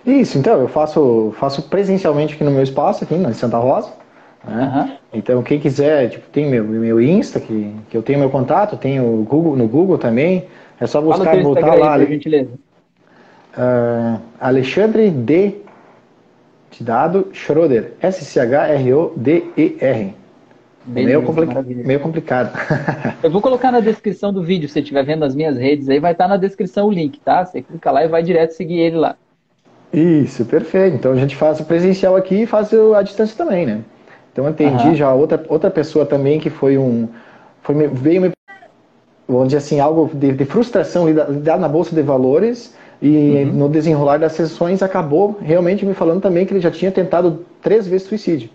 Isso, 0.05 0.38
então, 0.38 0.62
eu 0.62 0.67
faço, 0.67 1.34
faço 1.38 1.63
presencialmente 1.63 2.36
aqui 2.36 2.43
no 2.43 2.51
meu 2.51 2.63
espaço, 2.63 3.03
aqui 3.03 3.15
na 3.15 3.34
Santa 3.34 3.58
Rosa. 3.58 3.91
Né? 4.47 4.71
Uhum. 4.75 4.91
Então, 5.13 5.41
quem 5.43 5.60
quiser, 5.60 6.10
tipo, 6.10 6.29
tem 6.29 6.47
meu, 6.47 6.63
meu 6.63 7.01
Insta, 7.01 7.39
que, 7.39 7.75
que 7.89 7.97
eu 7.97 8.03
tenho 8.03 8.19
meu 8.19 8.29
contato, 8.29 8.77
tenho 8.77 9.23
Google, 9.23 9.58
no 9.58 9.67
Google 9.67 9.97
também. 9.97 10.45
É 10.79 10.88
só 10.88 11.01
buscar 11.01 11.38
e 11.38 11.43
voltar 11.43 11.73
lá. 11.73 11.95
Aí, 11.95 12.05
por 12.05 12.12
gentileza. 12.13 12.51
Uh, 13.58 14.21
Alexandre 14.39 15.10
D. 15.10 15.55
Dado 16.79 17.27
Schroeder. 17.34 17.95
S-C-H-R-O-D-E-R. 17.99 18.79
Meio, 20.85 21.21
compli 21.23 21.45
meio 21.75 21.99
complicado. 21.99 22.57
Eu 23.21 23.29
vou 23.29 23.41
colocar 23.41 23.71
na 23.71 23.79
descrição 23.79 24.31
do 24.33 24.43
vídeo, 24.43 24.67
se 24.67 24.73
você 24.73 24.79
estiver 24.79 25.03
vendo 25.03 25.23
as 25.23 25.35
minhas 25.35 25.57
redes 25.57 25.89
aí, 25.89 25.99
vai 25.99 26.13
estar 26.13 26.27
na 26.27 26.37
descrição 26.37 26.87
o 26.87 26.91
link, 26.91 27.19
tá? 27.19 27.45
Você 27.45 27.61
clica 27.61 27.91
lá 27.91 28.03
e 28.03 28.07
vai 28.07 28.23
direto 28.23 28.51
seguir 28.51 28.79
ele 28.79 28.97
lá. 28.97 29.15
Isso, 29.93 30.45
perfeito. 30.45 30.95
Então 30.95 31.11
a 31.11 31.15
gente 31.15 31.35
faz 31.35 31.59
o 31.59 31.65
presencial 31.65 32.15
aqui 32.15 32.43
e 32.43 32.45
faz 32.45 32.71
a 32.73 33.01
distância 33.01 33.35
também, 33.35 33.65
né? 33.65 33.81
Então 34.31 34.45
eu 34.45 34.51
entendi 34.51 34.87
uhum. 34.87 34.95
já 34.95 35.13
outra, 35.13 35.43
outra 35.49 35.69
pessoa 35.69 36.05
também 36.05 36.39
que 36.39 36.49
foi 36.49 36.77
um. 36.77 37.07
Foi, 37.61 37.87
veio 37.87 38.21
me. 38.21 38.31
Vamos 39.27 39.47
dizer 39.47 39.57
assim, 39.57 39.79
algo 39.79 40.09
de, 40.13 40.31
de 40.31 40.45
frustração 40.45 41.07
lidado 41.07 41.59
na 41.59 41.67
Bolsa 41.67 41.93
de 41.93 42.01
Valores 42.01 42.75
e 43.01 43.43
uhum. 43.45 43.53
no 43.53 43.69
desenrolar 43.69 44.17
das 44.17 44.31
sessões 44.31 44.81
acabou 44.81 45.37
realmente 45.39 45.85
me 45.85 45.93
falando 45.93 46.21
também 46.21 46.45
que 46.45 46.53
ele 46.53 46.59
já 46.59 46.71
tinha 46.71 46.91
tentado 46.91 47.45
três 47.61 47.87
vezes 47.87 48.07
suicídio. 48.07 48.49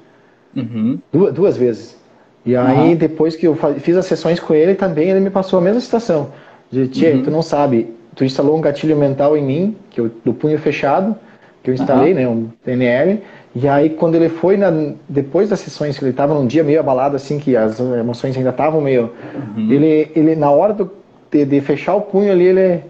Uhum. 0.56 0.98
Duas, 1.12 1.32
duas 1.32 1.56
vezes. 1.56 1.96
E 2.44 2.54
aí, 2.54 2.90
uhum. 2.90 2.96
depois 2.96 3.34
que 3.34 3.46
eu 3.46 3.56
fiz 3.80 3.96
as 3.96 4.06
sessões 4.06 4.38
com 4.38 4.54
ele, 4.54 4.74
também 4.74 5.08
ele 5.08 5.20
me 5.20 5.30
passou 5.30 5.58
a 5.58 5.62
mesma 5.62 5.80
situação. 5.80 6.28
De, 6.70 6.88
Tchê, 6.88 7.12
uhum. 7.12 7.22
tu 7.22 7.30
não 7.30 7.42
sabe, 7.42 7.94
tu 8.14 8.24
instalou 8.24 8.56
um 8.56 8.60
gatilho 8.60 8.96
mental 8.96 9.36
em 9.36 9.42
mim, 9.42 9.76
que 9.90 10.00
eu, 10.00 10.10
do 10.24 10.34
punho 10.34 10.58
fechado, 10.58 11.16
que 11.62 11.70
eu 11.70 11.74
instalei, 11.74 12.12
uhum. 12.12 12.18
né, 12.18 12.28
um 12.28 12.48
PNL, 12.62 13.22
e 13.54 13.66
aí 13.66 13.90
quando 13.90 14.16
ele 14.16 14.28
foi, 14.28 14.58
na, 14.58 14.70
depois 15.08 15.48
das 15.48 15.60
sessões, 15.60 15.96
que 15.96 16.04
ele 16.04 16.10
estava 16.10 16.34
num 16.34 16.46
dia 16.46 16.62
meio 16.62 16.80
abalado, 16.80 17.16
assim, 17.16 17.38
que 17.38 17.56
as 17.56 17.80
emoções 17.80 18.36
ainda 18.36 18.50
estavam 18.50 18.80
meio... 18.80 19.10
Uhum. 19.56 19.70
Ele, 19.70 20.10
ele, 20.14 20.36
na 20.36 20.50
hora 20.50 20.74
do, 20.74 20.90
de, 21.30 21.46
de, 21.46 21.60
fechar 21.62 21.94
o 21.94 22.02
punho 22.02 22.30
ali, 22.30 22.44
ele, 22.44 22.82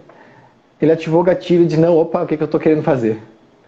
ele 0.81 0.91
ativou 0.91 1.21
o 1.21 1.23
gatilho 1.23 1.65
de, 1.65 1.77
não, 1.77 1.97
opa, 1.97 2.23
o 2.23 2.27
que, 2.27 2.35
que 2.35 2.43
eu 2.43 2.45
estou 2.45 2.59
querendo 2.59 2.83
fazer? 2.83 3.21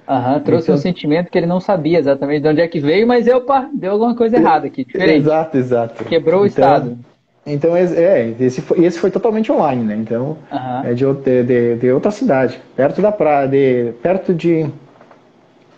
Aham, 0.07 0.39
trouxe 0.39 0.67
então, 0.67 0.75
um 0.75 0.77
sentimento 0.77 1.29
que 1.29 1.37
ele 1.37 1.45
não 1.45 1.59
sabia 1.59 1.99
exatamente 1.99 2.41
de 2.41 2.47
onde 2.47 2.61
é 2.61 2.67
que 2.67 2.79
veio, 2.79 3.05
mas 3.05 3.27
opa, 3.27 3.69
deu 3.73 3.91
alguma 3.91 4.15
coisa 4.15 4.37
errada 4.37 4.67
aqui, 4.67 4.85
diferente. 4.85 5.17
Exato, 5.17 5.57
exato. 5.57 6.05
Quebrou 6.05 6.43
o 6.43 6.47
então, 6.47 6.65
estado. 6.65 6.97
Então, 7.45 7.75
é, 7.75 8.33
esse 8.39 8.61
foi, 8.61 8.85
esse 8.85 8.99
foi 8.99 9.11
totalmente 9.11 9.51
online, 9.51 9.83
né? 9.83 9.95
Então, 9.95 10.37
uhum. 10.51 10.83
é 10.83 10.93
de, 10.93 11.05
de, 11.43 11.75
de, 11.75 11.91
outra 11.91 12.11
cidade, 12.11 12.59
perto 12.75 13.01
da 13.01 13.11
praia, 13.11 13.47
de, 13.47 13.91
perto 14.01 14.33
de 14.33 14.69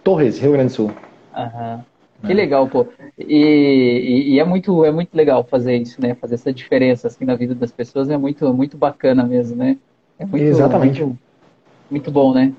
Torres, 0.03 0.39
Rio 0.39 0.51
Grande 0.51 0.69
do 0.69 0.73
Sul. 0.73 0.91
Uhum. 1.35 1.79
Que 2.25 2.33
legal, 2.33 2.67
pô. 2.67 2.85
E, 3.17 3.35
e, 3.35 4.33
e, 4.33 4.39
é, 4.39 4.43
muito, 4.43 4.83
é 4.83 4.91
muito 4.91 5.15
legal 5.15 5.43
fazer 5.43 5.75
isso, 5.77 6.01
né? 6.01 6.15
Fazer 6.15 6.35
essa 6.35 6.51
diferença 6.51 7.07
assim, 7.07 7.25
na 7.25 7.35
vida 7.35 7.55
das 7.55 7.71
pessoas 7.71 8.09
é 8.09 8.17
muito, 8.17 8.53
muito 8.53 8.77
bacana 8.77 9.23
mesmo, 9.23 9.55
né? 9.55 9.77
É 10.19 10.25
muito, 10.25 10.43
Exatamente. 10.43 11.01
Muito, 11.01 11.19
muito 11.89 12.11
bom, 12.11 12.33
né? 12.33 12.53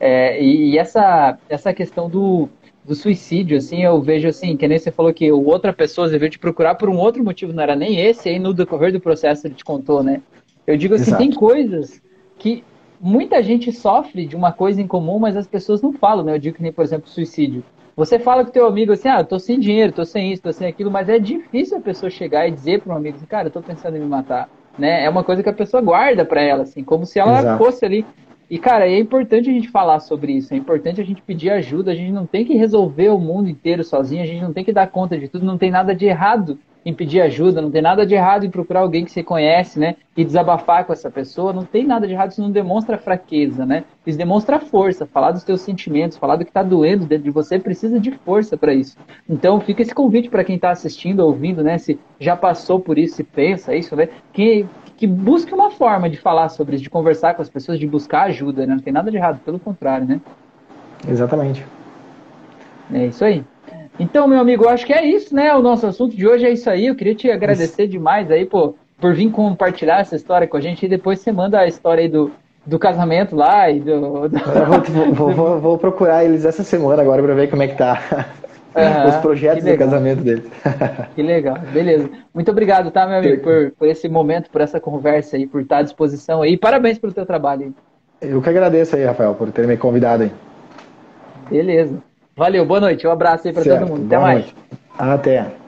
É, 0.00 0.42
e, 0.42 0.70
e, 0.70 0.78
essa, 0.78 1.38
essa 1.46 1.74
questão 1.74 2.08
do, 2.08 2.48
do 2.82 2.94
suicídio, 2.94 3.58
assim, 3.58 3.84
eu 3.84 4.00
vejo 4.00 4.26
assim, 4.26 4.56
que 4.56 4.66
nem 4.66 4.78
você 4.78 4.90
falou 4.90 5.12
que 5.12 5.30
outra 5.30 5.74
pessoa 5.74 6.08
veio 6.08 6.30
te 6.30 6.38
procurar 6.38 6.74
por 6.76 6.88
um 6.88 6.96
outro 6.96 7.22
motivo, 7.22 7.52
não 7.52 7.62
era 7.62 7.76
nem 7.76 8.00
esse, 8.00 8.30
aí 8.30 8.38
no 8.38 8.54
decorrer 8.54 8.92
do 8.92 9.00
processo 9.00 9.46
ele 9.46 9.54
te 9.54 9.64
contou, 9.64 10.02
né? 10.02 10.22
Eu 10.66 10.78
digo 10.78 10.94
assim, 10.94 11.10
Exato. 11.10 11.22
tem 11.22 11.30
coisas 11.30 12.00
que 12.38 12.64
muita 12.98 13.42
gente 13.42 13.70
sofre 13.72 14.24
de 14.24 14.34
uma 14.34 14.52
coisa 14.52 14.80
em 14.80 14.86
comum, 14.86 15.18
mas 15.18 15.36
as 15.36 15.46
pessoas 15.46 15.82
não 15.82 15.92
falam, 15.92 16.24
né? 16.24 16.34
Eu 16.34 16.38
digo 16.38 16.56
que 16.56 16.62
nem, 16.62 16.72
por 16.72 16.82
exemplo, 16.82 17.08
suicídio. 17.08 17.62
Você 17.94 18.18
fala 18.18 18.44
com 18.44 18.50
teu 18.50 18.66
amigo 18.66 18.92
assim, 18.92 19.08
ah, 19.08 19.20
eu 19.20 19.26
tô 19.26 19.38
sem 19.38 19.60
dinheiro, 19.60 19.92
tô 19.92 20.06
sem 20.06 20.32
isso, 20.32 20.42
tô 20.42 20.50
sem 20.50 20.66
aquilo, 20.66 20.90
mas 20.90 21.10
é 21.10 21.18
difícil 21.18 21.76
a 21.76 21.80
pessoa 21.80 22.08
chegar 22.08 22.48
e 22.48 22.50
dizer 22.50 22.80
para 22.80 22.94
um 22.94 22.96
amigo 22.96 23.18
assim, 23.18 23.26
cara, 23.26 23.48
eu 23.48 23.52
tô 23.52 23.60
pensando 23.60 23.98
em 23.98 24.00
me 24.00 24.06
matar, 24.06 24.48
né? 24.78 25.04
É 25.04 25.10
uma 25.10 25.22
coisa 25.22 25.42
que 25.42 25.48
a 25.50 25.52
pessoa 25.52 25.82
guarda 25.82 26.24
para 26.24 26.40
ela, 26.42 26.62
assim, 26.62 26.82
como 26.82 27.04
se 27.04 27.18
ela 27.18 27.40
Exato. 27.40 27.62
fosse 27.62 27.84
ali 27.84 28.06
e, 28.50 28.58
cara, 28.58 28.88
é 28.88 28.98
importante 28.98 29.48
a 29.48 29.52
gente 29.52 29.68
falar 29.68 30.00
sobre 30.00 30.32
isso, 30.32 30.52
é 30.52 30.56
importante 30.56 31.00
a 31.00 31.04
gente 31.04 31.22
pedir 31.22 31.50
ajuda, 31.50 31.92
a 31.92 31.94
gente 31.94 32.10
não 32.10 32.26
tem 32.26 32.44
que 32.44 32.56
resolver 32.56 33.08
o 33.10 33.18
mundo 33.18 33.48
inteiro 33.48 33.84
sozinho, 33.84 34.24
a 34.24 34.26
gente 34.26 34.42
não 34.42 34.52
tem 34.52 34.64
que 34.64 34.72
dar 34.72 34.88
conta 34.88 35.16
de 35.16 35.28
tudo, 35.28 35.46
não 35.46 35.56
tem 35.56 35.70
nada 35.70 35.94
de 35.94 36.06
errado 36.06 36.58
em 36.84 36.92
pedir 36.94 37.20
ajuda, 37.20 37.60
não 37.60 37.70
tem 37.70 37.82
nada 37.82 38.06
de 38.06 38.14
errado 38.14 38.44
em 38.44 38.50
procurar 38.50 38.80
alguém 38.80 39.04
que 39.04 39.12
você 39.12 39.22
conhece, 39.22 39.78
né? 39.78 39.96
E 40.16 40.24
desabafar 40.24 40.84
com 40.84 40.92
essa 40.92 41.10
pessoa, 41.10 41.52
não 41.52 41.64
tem 41.64 41.86
nada 41.86 42.06
de 42.06 42.12
errado, 42.12 42.30
isso 42.30 42.40
não 42.40 42.50
demonstra 42.50 42.98
fraqueza, 42.98 43.64
né? 43.66 43.84
Isso 44.06 44.18
demonstra 44.18 44.58
força, 44.58 45.06
falar 45.06 45.30
dos 45.30 45.44
teus 45.44 45.60
sentimentos, 45.60 46.16
falar 46.16 46.36
do 46.36 46.44
que 46.44 46.50
está 46.50 46.62
doendo 46.62 47.04
dentro 47.04 47.24
de 47.24 47.30
você, 47.30 47.58
precisa 47.58 48.00
de 48.00 48.10
força 48.10 48.56
para 48.56 48.74
isso. 48.74 48.96
Então 49.28 49.60
fica 49.60 49.82
esse 49.82 49.94
convite 49.94 50.28
para 50.28 50.42
quem 50.42 50.56
está 50.56 50.70
assistindo, 50.70 51.20
ouvindo, 51.20 51.62
né? 51.62 51.78
Se 51.78 52.00
já 52.18 52.34
passou 52.34 52.80
por 52.80 52.98
isso, 52.98 53.16
se 53.16 53.24
pensa 53.24 53.76
isso, 53.76 53.94
né? 53.94 54.08
Que 54.32 54.66
que 55.00 55.06
busque 55.06 55.54
uma 55.54 55.70
forma 55.70 56.10
de 56.10 56.18
falar 56.18 56.50
sobre 56.50 56.76
isso, 56.76 56.84
de 56.84 56.90
conversar 56.90 57.32
com 57.32 57.40
as 57.40 57.48
pessoas, 57.48 57.78
de 57.78 57.86
buscar 57.86 58.24
ajuda, 58.24 58.66
né? 58.66 58.74
Não 58.74 58.82
tem 58.82 58.92
nada 58.92 59.10
de 59.10 59.16
errado, 59.16 59.40
pelo 59.42 59.58
contrário, 59.58 60.06
né? 60.06 60.20
Exatamente. 61.08 61.64
É 62.92 63.06
isso 63.06 63.24
aí. 63.24 63.42
Então, 63.98 64.28
meu 64.28 64.38
amigo, 64.38 64.64
eu 64.64 64.68
acho 64.68 64.84
que 64.84 64.92
é 64.92 65.02
isso, 65.02 65.34
né? 65.34 65.54
O 65.54 65.62
nosso 65.62 65.86
assunto 65.86 66.14
de 66.14 66.28
hoje 66.28 66.44
é 66.44 66.50
isso 66.50 66.68
aí. 66.68 66.86
Eu 66.86 66.94
queria 66.94 67.14
te 67.14 67.30
agradecer 67.30 67.84
isso. 67.84 67.92
demais 67.92 68.30
aí, 68.30 68.44
pô, 68.44 68.74
por 69.00 69.14
vir 69.14 69.30
compartilhar 69.30 70.00
essa 70.00 70.16
história 70.16 70.46
com 70.46 70.58
a 70.58 70.60
gente 70.60 70.84
e 70.84 70.88
depois 70.88 71.20
você 71.20 71.32
manda 71.32 71.58
a 71.58 71.66
história 71.66 72.02
aí 72.02 72.08
do, 72.08 72.30
do 72.66 72.78
casamento 72.78 73.34
lá 73.34 73.70
e 73.70 73.80
do. 73.80 74.28
do... 74.28 74.38
Vou, 75.14 75.32
vou, 75.32 75.60
vou, 75.60 75.78
procurar 75.78 76.26
eles 76.26 76.44
essa 76.44 76.62
semana 76.62 77.00
agora 77.00 77.22
para 77.22 77.34
ver 77.34 77.48
como 77.48 77.62
é 77.62 77.68
que 77.68 77.76
tá. 77.78 78.26
Uhum, 78.74 79.08
os 79.08 79.16
projetos 79.16 79.64
do 79.64 79.76
casamento 79.76 80.22
deles. 80.22 80.44
Que 81.14 81.22
legal, 81.22 81.58
beleza. 81.72 82.08
Muito 82.32 82.50
obrigado, 82.50 82.90
tá, 82.90 83.06
meu 83.06 83.18
amigo, 83.18 83.42
por, 83.42 83.72
por 83.72 83.88
esse 83.88 84.08
momento, 84.08 84.48
por 84.48 84.60
essa 84.60 84.78
conversa 84.78 85.36
aí, 85.36 85.46
por 85.46 85.60
estar 85.60 85.78
à 85.78 85.82
disposição 85.82 86.42
aí. 86.42 86.56
Parabéns 86.56 86.98
pelo 86.98 87.12
teu 87.12 87.26
trabalho 87.26 87.62
aí. 88.20 88.30
Eu 88.30 88.40
que 88.40 88.48
agradeço 88.48 88.94
aí, 88.94 89.04
Rafael, 89.04 89.34
por 89.34 89.50
ter 89.50 89.66
me 89.66 89.76
convidado 89.76 90.22
aí. 90.22 90.32
Beleza. 91.50 91.98
Valeu, 92.36 92.64
boa 92.64 92.80
noite. 92.80 93.06
Um 93.06 93.10
abraço 93.10 93.48
aí 93.48 93.52
para 93.52 93.64
todo 93.64 93.88
mundo. 93.88 94.06
Até 94.06 94.18
mais. 94.18 94.44
Noite. 94.44 94.56
Até. 94.96 95.59